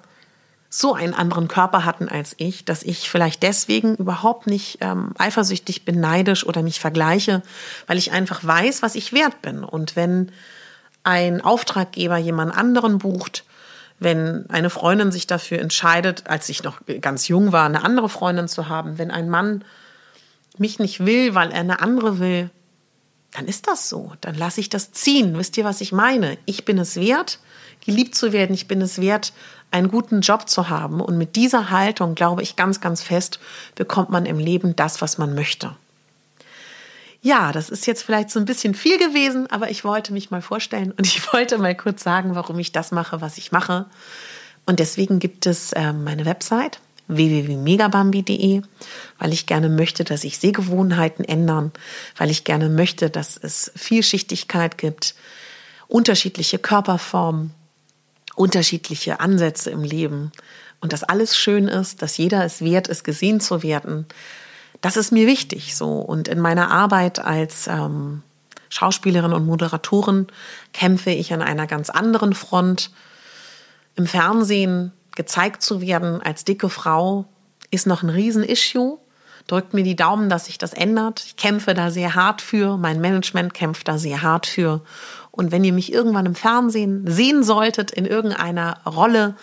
so 0.68 0.92
einen 0.92 1.14
anderen 1.14 1.46
Körper 1.46 1.84
hatten 1.84 2.08
als 2.08 2.34
ich, 2.38 2.64
dass 2.64 2.82
ich 2.82 3.08
vielleicht 3.08 3.44
deswegen 3.44 3.94
überhaupt 3.94 4.48
nicht 4.48 4.78
ähm, 4.80 5.12
eifersüchtig 5.18 5.84
bin, 5.84 6.00
neidisch 6.00 6.44
oder 6.44 6.62
mich 6.62 6.80
vergleiche, 6.80 7.42
weil 7.86 7.96
ich 7.96 8.10
einfach 8.10 8.42
weiß, 8.44 8.82
was 8.82 8.96
ich 8.96 9.12
wert 9.12 9.40
bin. 9.40 9.62
Und 9.62 9.94
wenn 9.94 10.32
ein 11.04 11.40
Auftraggeber 11.42 12.16
jemand 12.16 12.56
anderen 12.56 12.98
bucht, 12.98 13.44
wenn 14.00 14.46
eine 14.50 14.70
Freundin 14.70 15.12
sich 15.12 15.26
dafür 15.26 15.60
entscheidet, 15.60 16.24
als 16.26 16.48
ich 16.48 16.64
noch 16.64 16.80
ganz 17.00 17.28
jung 17.28 17.52
war, 17.52 17.66
eine 17.66 17.84
andere 17.84 18.08
Freundin 18.08 18.48
zu 18.48 18.68
haben, 18.68 18.98
wenn 18.98 19.10
ein 19.10 19.30
Mann 19.30 19.64
mich 20.58 20.78
nicht 20.78 21.04
will, 21.04 21.34
weil 21.34 21.50
er 21.50 21.60
eine 21.60 21.80
andere 21.80 22.18
will, 22.18 22.50
dann 23.32 23.46
ist 23.46 23.66
das 23.68 23.88
so. 23.88 24.12
Dann 24.20 24.36
lasse 24.36 24.60
ich 24.60 24.68
das 24.68 24.92
ziehen. 24.92 25.36
Wisst 25.36 25.56
ihr, 25.56 25.64
was 25.64 25.80
ich 25.80 25.92
meine? 25.92 26.38
Ich 26.46 26.64
bin 26.64 26.78
es 26.78 26.96
wert, 26.96 27.40
geliebt 27.84 28.14
zu 28.14 28.32
werden. 28.32 28.54
Ich 28.54 28.68
bin 28.68 28.80
es 28.80 29.00
wert, 29.00 29.32
einen 29.70 29.88
guten 29.88 30.20
Job 30.20 30.48
zu 30.48 30.68
haben. 30.68 31.00
Und 31.00 31.18
mit 31.18 31.34
dieser 31.34 31.70
Haltung, 31.70 32.14
glaube 32.14 32.42
ich 32.42 32.54
ganz, 32.54 32.80
ganz 32.80 33.02
fest, 33.02 33.40
bekommt 33.74 34.10
man 34.10 34.24
im 34.24 34.38
Leben 34.38 34.76
das, 34.76 35.02
was 35.02 35.18
man 35.18 35.34
möchte. 35.34 35.74
Ja, 37.24 37.52
das 37.52 37.70
ist 37.70 37.86
jetzt 37.86 38.02
vielleicht 38.02 38.28
so 38.28 38.38
ein 38.38 38.44
bisschen 38.44 38.74
viel 38.74 38.98
gewesen, 38.98 39.50
aber 39.50 39.70
ich 39.70 39.82
wollte 39.82 40.12
mich 40.12 40.30
mal 40.30 40.42
vorstellen 40.42 40.92
und 40.92 41.06
ich 41.06 41.22
wollte 41.32 41.56
mal 41.56 41.74
kurz 41.74 42.02
sagen, 42.02 42.34
warum 42.34 42.58
ich 42.58 42.70
das 42.70 42.92
mache, 42.92 43.22
was 43.22 43.38
ich 43.38 43.50
mache. 43.50 43.86
Und 44.66 44.78
deswegen 44.78 45.20
gibt 45.20 45.46
es 45.46 45.72
äh, 45.72 45.94
meine 45.94 46.26
Website 46.26 46.80
www.megabambi.de, 47.08 48.60
weil 49.18 49.32
ich 49.32 49.46
gerne 49.46 49.70
möchte, 49.70 50.04
dass 50.04 50.20
sich 50.20 50.36
Sehgewohnheiten 50.36 51.24
ändern, 51.24 51.72
weil 52.18 52.30
ich 52.30 52.44
gerne 52.44 52.68
möchte, 52.68 53.08
dass 53.08 53.38
es 53.38 53.72
Vielschichtigkeit 53.74 54.76
gibt, 54.76 55.14
unterschiedliche 55.88 56.58
Körperformen, 56.58 57.54
unterschiedliche 58.34 59.20
Ansätze 59.20 59.70
im 59.70 59.82
Leben 59.82 60.30
und 60.80 60.92
dass 60.92 61.04
alles 61.04 61.38
schön 61.38 61.68
ist, 61.68 62.02
dass 62.02 62.18
jeder 62.18 62.44
es 62.44 62.60
wert 62.60 62.88
ist, 62.88 63.02
gesehen 63.02 63.40
zu 63.40 63.62
werden 63.62 64.04
das 64.84 64.98
ist 64.98 65.12
mir 65.12 65.26
wichtig 65.26 65.74
so. 65.74 65.92
Und 65.92 66.28
in 66.28 66.38
meiner 66.38 66.70
Arbeit 66.70 67.18
als 67.18 67.68
ähm, 67.68 68.22
Schauspielerin 68.68 69.32
und 69.32 69.46
Moderatorin 69.46 70.26
kämpfe 70.74 71.10
ich 71.10 71.32
an 71.32 71.40
einer 71.40 71.66
ganz 71.66 71.88
anderen 71.88 72.34
Front. 72.34 72.90
Im 73.96 74.06
Fernsehen 74.06 74.92
gezeigt 75.16 75.62
zu 75.62 75.80
werden 75.80 76.20
als 76.20 76.44
dicke 76.44 76.68
Frau 76.68 77.24
ist 77.70 77.86
noch 77.86 78.02
ein 78.02 78.10
Riesen-Issue. 78.10 78.98
Drückt 79.46 79.72
mir 79.72 79.84
die 79.84 79.96
Daumen, 79.96 80.28
dass 80.28 80.46
sich 80.46 80.58
das 80.58 80.74
ändert. 80.74 81.24
Ich 81.24 81.36
kämpfe 81.36 81.72
da 81.72 81.90
sehr 81.90 82.14
hart 82.14 82.42
für. 82.42 82.76
Mein 82.76 83.00
Management 83.00 83.54
kämpft 83.54 83.88
da 83.88 83.96
sehr 83.96 84.20
hart 84.20 84.46
für. 84.46 84.82
Und 85.30 85.50
wenn 85.50 85.64
ihr 85.64 85.72
mich 85.72 85.94
irgendwann 85.94 86.26
im 86.26 86.34
Fernsehen 86.34 87.10
sehen 87.10 87.42
solltet, 87.42 87.90
in 87.90 88.04
irgendeiner 88.04 88.82
Rolle, 88.84 89.34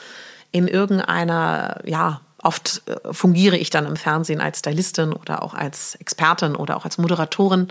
in 0.52 0.68
irgendeiner, 0.68 1.82
ja, 1.84 2.22
Oft 2.42 2.82
äh, 2.88 3.14
fungiere 3.14 3.58
ich 3.58 3.70
dann 3.70 3.86
im 3.86 3.96
Fernsehen 3.96 4.42
als 4.42 4.60
Stylistin 4.60 5.14
oder 5.14 5.44
auch 5.44 5.54
als 5.54 5.96
Expertin 5.96 6.56
oder 6.56 6.78
auch 6.78 6.86
als 6.86 6.98
Moderatorin. 6.98 7.68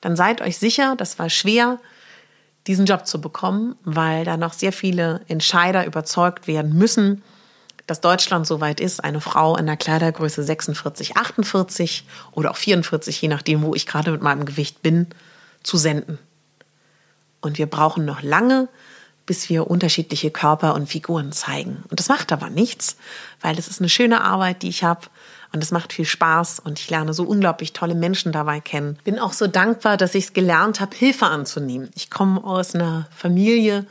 Dann 0.00 0.16
seid 0.16 0.40
euch 0.40 0.58
sicher, 0.58 0.94
das 0.96 1.18
war 1.18 1.30
schwer, 1.30 1.78
diesen 2.66 2.86
Job 2.86 3.06
zu 3.06 3.20
bekommen, 3.20 3.76
weil 3.84 4.24
da 4.24 4.36
noch 4.36 4.52
sehr 4.52 4.72
viele 4.72 5.20
Entscheider 5.28 5.86
überzeugt 5.86 6.46
werden 6.46 6.76
müssen, 6.76 7.22
dass 7.86 8.00
Deutschland 8.00 8.46
so 8.46 8.60
weit 8.60 8.80
ist, 8.80 9.04
eine 9.04 9.20
Frau 9.20 9.56
in 9.56 9.66
der 9.66 9.76
Kleidergröße 9.76 10.42
46, 10.42 11.16
48 11.16 12.04
oder 12.32 12.50
auch 12.50 12.56
44, 12.56 13.22
je 13.22 13.28
nachdem, 13.28 13.62
wo 13.62 13.74
ich 13.74 13.86
gerade 13.86 14.10
mit 14.10 14.22
meinem 14.22 14.44
Gewicht 14.44 14.82
bin, 14.82 15.06
zu 15.62 15.76
senden. 15.76 16.18
Und 17.40 17.58
wir 17.58 17.66
brauchen 17.66 18.04
noch 18.04 18.22
lange, 18.22 18.68
bis 19.26 19.48
wir 19.50 19.68
unterschiedliche 19.68 20.30
Körper 20.30 20.74
und 20.74 20.88
Figuren 20.88 21.32
zeigen. 21.32 21.82
Und 21.90 21.98
das 21.98 22.08
macht 22.08 22.32
aber 22.32 22.48
nichts, 22.48 22.96
weil 23.40 23.58
es 23.58 23.68
ist 23.68 23.80
eine 23.80 23.88
schöne 23.88 24.22
Arbeit, 24.22 24.62
die 24.62 24.68
ich 24.68 24.84
habe 24.84 25.02
und 25.52 25.62
es 25.62 25.70
macht 25.70 25.92
viel 25.92 26.04
Spaß 26.04 26.60
und 26.60 26.78
ich 26.78 26.90
lerne 26.90 27.12
so 27.12 27.24
unglaublich 27.24 27.72
tolle 27.72 27.94
Menschen 27.94 28.32
dabei 28.32 28.60
kennen. 28.60 28.98
Bin 29.04 29.18
auch 29.18 29.32
so 29.32 29.46
dankbar, 29.46 29.96
dass 29.96 30.14
ich 30.14 30.24
es 30.24 30.32
gelernt 30.32 30.80
habe, 30.80 30.96
Hilfe 30.96 31.26
anzunehmen. 31.26 31.90
Ich 31.94 32.10
komme 32.10 32.42
aus 32.42 32.74
einer 32.74 33.08
Familie, 33.14 33.86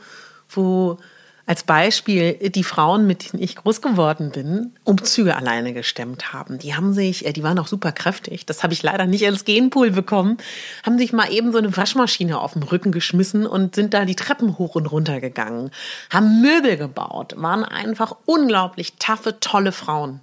wo 0.48 0.98
als 1.46 1.62
Beispiel 1.62 2.34
die 2.50 2.64
Frauen, 2.64 3.06
mit 3.06 3.32
denen 3.32 3.42
ich 3.42 3.56
groß 3.56 3.80
geworden 3.80 4.30
bin, 4.32 4.72
Umzüge 4.82 5.36
alleine 5.36 5.72
gestemmt 5.72 6.32
haben. 6.32 6.58
Die 6.58 6.74
haben 6.74 6.92
sich, 6.92 7.24
äh, 7.24 7.32
die 7.32 7.44
waren 7.44 7.58
auch 7.58 7.68
super 7.68 7.92
kräftig, 7.92 8.46
das 8.46 8.64
habe 8.64 8.74
ich 8.74 8.82
leider 8.82 9.06
nicht 9.06 9.24
als 9.26 9.44
Genpool 9.44 9.92
bekommen, 9.92 10.38
haben 10.84 10.98
sich 10.98 11.12
mal 11.12 11.32
eben 11.32 11.52
so 11.52 11.58
eine 11.58 11.76
Waschmaschine 11.76 12.40
auf 12.40 12.54
den 12.54 12.64
Rücken 12.64 12.90
geschmissen 12.90 13.46
und 13.46 13.76
sind 13.76 13.94
da 13.94 14.04
die 14.04 14.16
Treppen 14.16 14.58
hoch 14.58 14.74
und 14.74 14.86
runter 14.86 15.20
gegangen, 15.20 15.70
haben 16.10 16.42
Möbel 16.42 16.76
gebaut, 16.76 17.34
waren 17.36 17.64
einfach 17.64 18.16
unglaublich 18.24 18.94
taffe, 18.98 19.38
tolle 19.38 19.70
Frauen. 19.70 20.20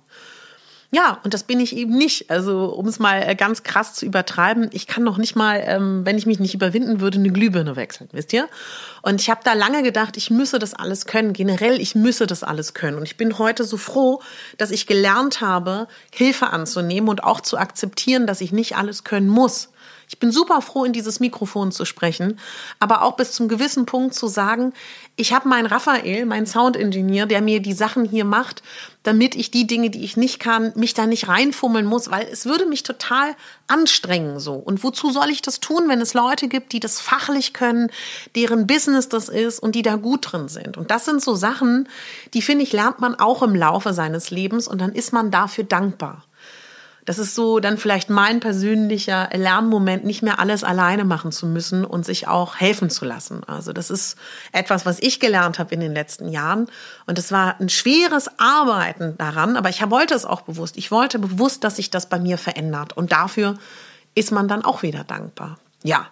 Ja, 0.93 1.17
und 1.23 1.33
das 1.33 1.41
bin 1.41 1.59
ich 1.59 1.75
eben 1.75 1.97
nicht. 1.97 2.29
Also, 2.29 2.65
um 2.65 2.87
es 2.87 2.99
mal 2.99 3.23
äh, 3.27 3.33
ganz 3.33 3.63
krass 3.63 3.95
zu 3.95 4.05
übertreiben, 4.05 4.69
ich 4.73 4.85
kann 4.85 5.03
noch 5.03 5.17
nicht 5.17 5.35
mal, 5.35 5.59
ähm, 5.65 6.05
wenn 6.05 6.19
ich 6.19 6.27
mich 6.27 6.39
nicht 6.39 6.53
überwinden 6.53 7.01
würde, 7.01 7.17
eine 7.17 7.31
Glühbirne 7.31 7.75
wechseln, 7.75 8.09
wisst 8.11 8.31
ihr? 8.31 8.47
Und 9.01 9.19
ich 9.19 9.31
habe 9.31 9.41
da 9.43 9.53
lange 9.53 9.81
gedacht, 9.81 10.17
ich 10.17 10.29
müsse 10.29 10.59
das 10.59 10.75
alles 10.75 11.07
können. 11.07 11.33
Generell, 11.33 11.81
ich 11.81 11.95
müsse 11.95 12.27
das 12.27 12.43
alles 12.43 12.75
können. 12.75 12.97
Und 12.97 13.05
ich 13.05 13.17
bin 13.17 13.39
heute 13.39 13.63
so 13.63 13.77
froh, 13.77 14.21
dass 14.59 14.69
ich 14.69 14.85
gelernt 14.85 15.41
habe, 15.41 15.87
Hilfe 16.11 16.51
anzunehmen 16.51 17.09
und 17.09 17.23
auch 17.23 17.41
zu 17.41 17.57
akzeptieren, 17.57 18.27
dass 18.27 18.39
ich 18.39 18.51
nicht 18.51 18.77
alles 18.77 19.03
können 19.03 19.29
muss. 19.29 19.69
Ich 20.13 20.19
bin 20.19 20.31
super 20.31 20.61
froh, 20.61 20.85
in 20.85 20.93
dieses 20.93 21.19
Mikrofon 21.19 21.71
zu 21.71 21.85
sprechen, 21.85 22.39
aber 22.79 23.01
auch 23.01 23.15
bis 23.15 23.31
zum 23.31 23.47
gewissen 23.47 23.87
Punkt 23.87 24.13
zu 24.13 24.27
sagen, 24.27 24.71
ich 25.15 25.33
habe 25.33 25.49
meinen 25.49 25.65
Raphael, 25.65 26.27
meinen 26.27 26.45
Soundingenieur, 26.45 27.25
der 27.25 27.41
mir 27.41 27.61
die 27.63 27.73
Sachen 27.73 28.05
hier 28.05 28.23
macht, 28.23 28.61
damit 29.01 29.33
ich 29.33 29.49
die 29.49 29.65
Dinge, 29.65 29.89
die 29.89 30.03
ich 30.03 30.15
nicht 30.15 30.39
kann, 30.39 30.71
mich 30.75 30.93
da 30.93 31.07
nicht 31.07 31.29
reinfummeln 31.29 31.87
muss, 31.87 32.11
weil 32.11 32.27
es 32.31 32.45
würde 32.45 32.67
mich 32.67 32.83
total 32.83 33.35
anstrengen 33.65 34.39
so. 34.39 34.53
Und 34.53 34.83
wozu 34.83 35.09
soll 35.11 35.31
ich 35.31 35.41
das 35.41 35.59
tun, 35.59 35.89
wenn 35.89 35.99
es 35.99 36.13
Leute 36.13 36.47
gibt, 36.47 36.73
die 36.73 36.79
das 36.79 37.01
fachlich 37.01 37.53
können, 37.53 37.89
deren 38.35 38.67
Business 38.67 39.09
das 39.09 39.29
ist 39.29 39.57
und 39.57 39.73
die 39.73 39.81
da 39.81 39.95
gut 39.95 40.31
drin 40.31 40.47
sind? 40.47 40.77
Und 40.77 40.91
das 40.91 41.05
sind 41.05 41.23
so 41.23 41.33
Sachen, 41.33 41.89
die 42.35 42.43
finde 42.43 42.65
ich, 42.65 42.71
lernt 42.71 42.99
man 42.99 43.15
auch 43.15 43.41
im 43.41 43.55
Laufe 43.55 43.93
seines 43.93 44.29
Lebens 44.29 44.67
und 44.67 44.79
dann 44.79 44.93
ist 44.93 45.11
man 45.11 45.31
dafür 45.31 45.63
dankbar. 45.63 46.23
Das 47.05 47.19
ist 47.19 47.35
so 47.35 47.59
dann 47.59 47.77
vielleicht 47.77 48.09
mein 48.09 48.39
persönlicher 48.39 49.29
Lernmoment, 49.33 50.05
nicht 50.05 50.21
mehr 50.21 50.39
alles 50.39 50.63
alleine 50.63 51.03
machen 51.03 51.31
zu 51.31 51.45
müssen 51.47 51.83
und 51.83 52.05
sich 52.05 52.27
auch 52.27 52.55
helfen 52.55 52.89
zu 52.89 53.05
lassen. 53.05 53.43
Also 53.45 53.73
das 53.73 53.89
ist 53.89 54.17
etwas, 54.51 54.85
was 54.85 54.99
ich 55.01 55.19
gelernt 55.19 55.59
habe 55.59 55.73
in 55.73 55.81
den 55.81 55.93
letzten 55.93 56.29
Jahren. 56.29 56.67
Und 57.05 57.19
es 57.19 57.31
war 57.31 57.59
ein 57.59 57.69
schweres 57.69 58.29
Arbeiten 58.39 59.17
daran, 59.17 59.57
aber 59.57 59.69
ich 59.69 59.81
wollte 59.89 60.13
es 60.13 60.25
auch 60.25 60.41
bewusst. 60.41 60.77
Ich 60.77 60.91
wollte 60.91 61.19
bewusst, 61.19 61.63
dass 61.63 61.75
sich 61.75 61.89
das 61.89 62.07
bei 62.07 62.19
mir 62.19 62.37
verändert. 62.37 62.95
Und 62.95 63.11
dafür 63.11 63.57
ist 64.15 64.31
man 64.31 64.47
dann 64.47 64.63
auch 64.63 64.83
wieder 64.83 65.03
dankbar. 65.03 65.57
Ja, 65.83 66.07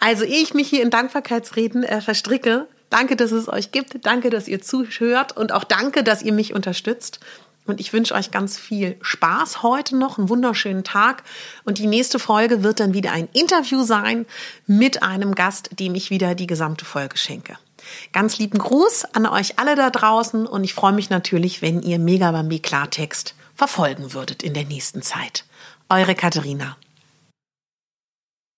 also 0.00 0.24
ehe 0.24 0.42
ich 0.42 0.54
mich 0.54 0.68
hier 0.68 0.82
in 0.82 0.90
Dankbarkeitsreden 0.90 1.84
äh, 1.84 2.00
verstricke, 2.00 2.66
danke, 2.90 3.14
dass 3.14 3.30
es 3.30 3.48
euch 3.48 3.70
gibt, 3.70 4.04
danke, 4.04 4.28
dass 4.30 4.48
ihr 4.48 4.60
zuhört 4.60 5.36
und 5.36 5.52
auch 5.52 5.64
danke, 5.64 6.02
dass 6.02 6.22
ihr 6.22 6.32
mich 6.32 6.52
unterstützt. 6.52 7.20
Und 7.66 7.80
ich 7.80 7.92
wünsche 7.92 8.14
euch 8.14 8.30
ganz 8.30 8.58
viel 8.58 8.96
Spaß 9.00 9.62
heute 9.62 9.96
noch, 9.96 10.18
einen 10.18 10.28
wunderschönen 10.28 10.84
Tag. 10.84 11.22
Und 11.64 11.78
die 11.78 11.86
nächste 11.86 12.18
Folge 12.18 12.62
wird 12.62 12.80
dann 12.80 12.94
wieder 12.94 13.12
ein 13.12 13.28
Interview 13.32 13.82
sein 13.82 14.26
mit 14.66 15.02
einem 15.02 15.34
Gast, 15.34 15.70
dem 15.78 15.94
ich 15.94 16.10
wieder 16.10 16.34
die 16.34 16.46
gesamte 16.46 16.84
Folge 16.84 17.16
schenke. 17.16 17.56
Ganz 18.12 18.38
lieben 18.38 18.58
Gruß 18.58 19.06
an 19.14 19.26
euch 19.26 19.58
alle 19.58 19.76
da 19.76 19.90
draußen 19.90 20.46
und 20.46 20.64
ich 20.64 20.74
freue 20.74 20.92
mich 20.92 21.10
natürlich, 21.10 21.62
wenn 21.62 21.82
ihr 21.82 21.98
Megabambi 21.98 22.60
Klartext 22.60 23.34
verfolgen 23.54 24.12
würdet 24.12 24.42
in 24.42 24.54
der 24.54 24.64
nächsten 24.64 25.02
Zeit. 25.02 25.44
Eure 25.88 26.14
Katharina. 26.14 26.76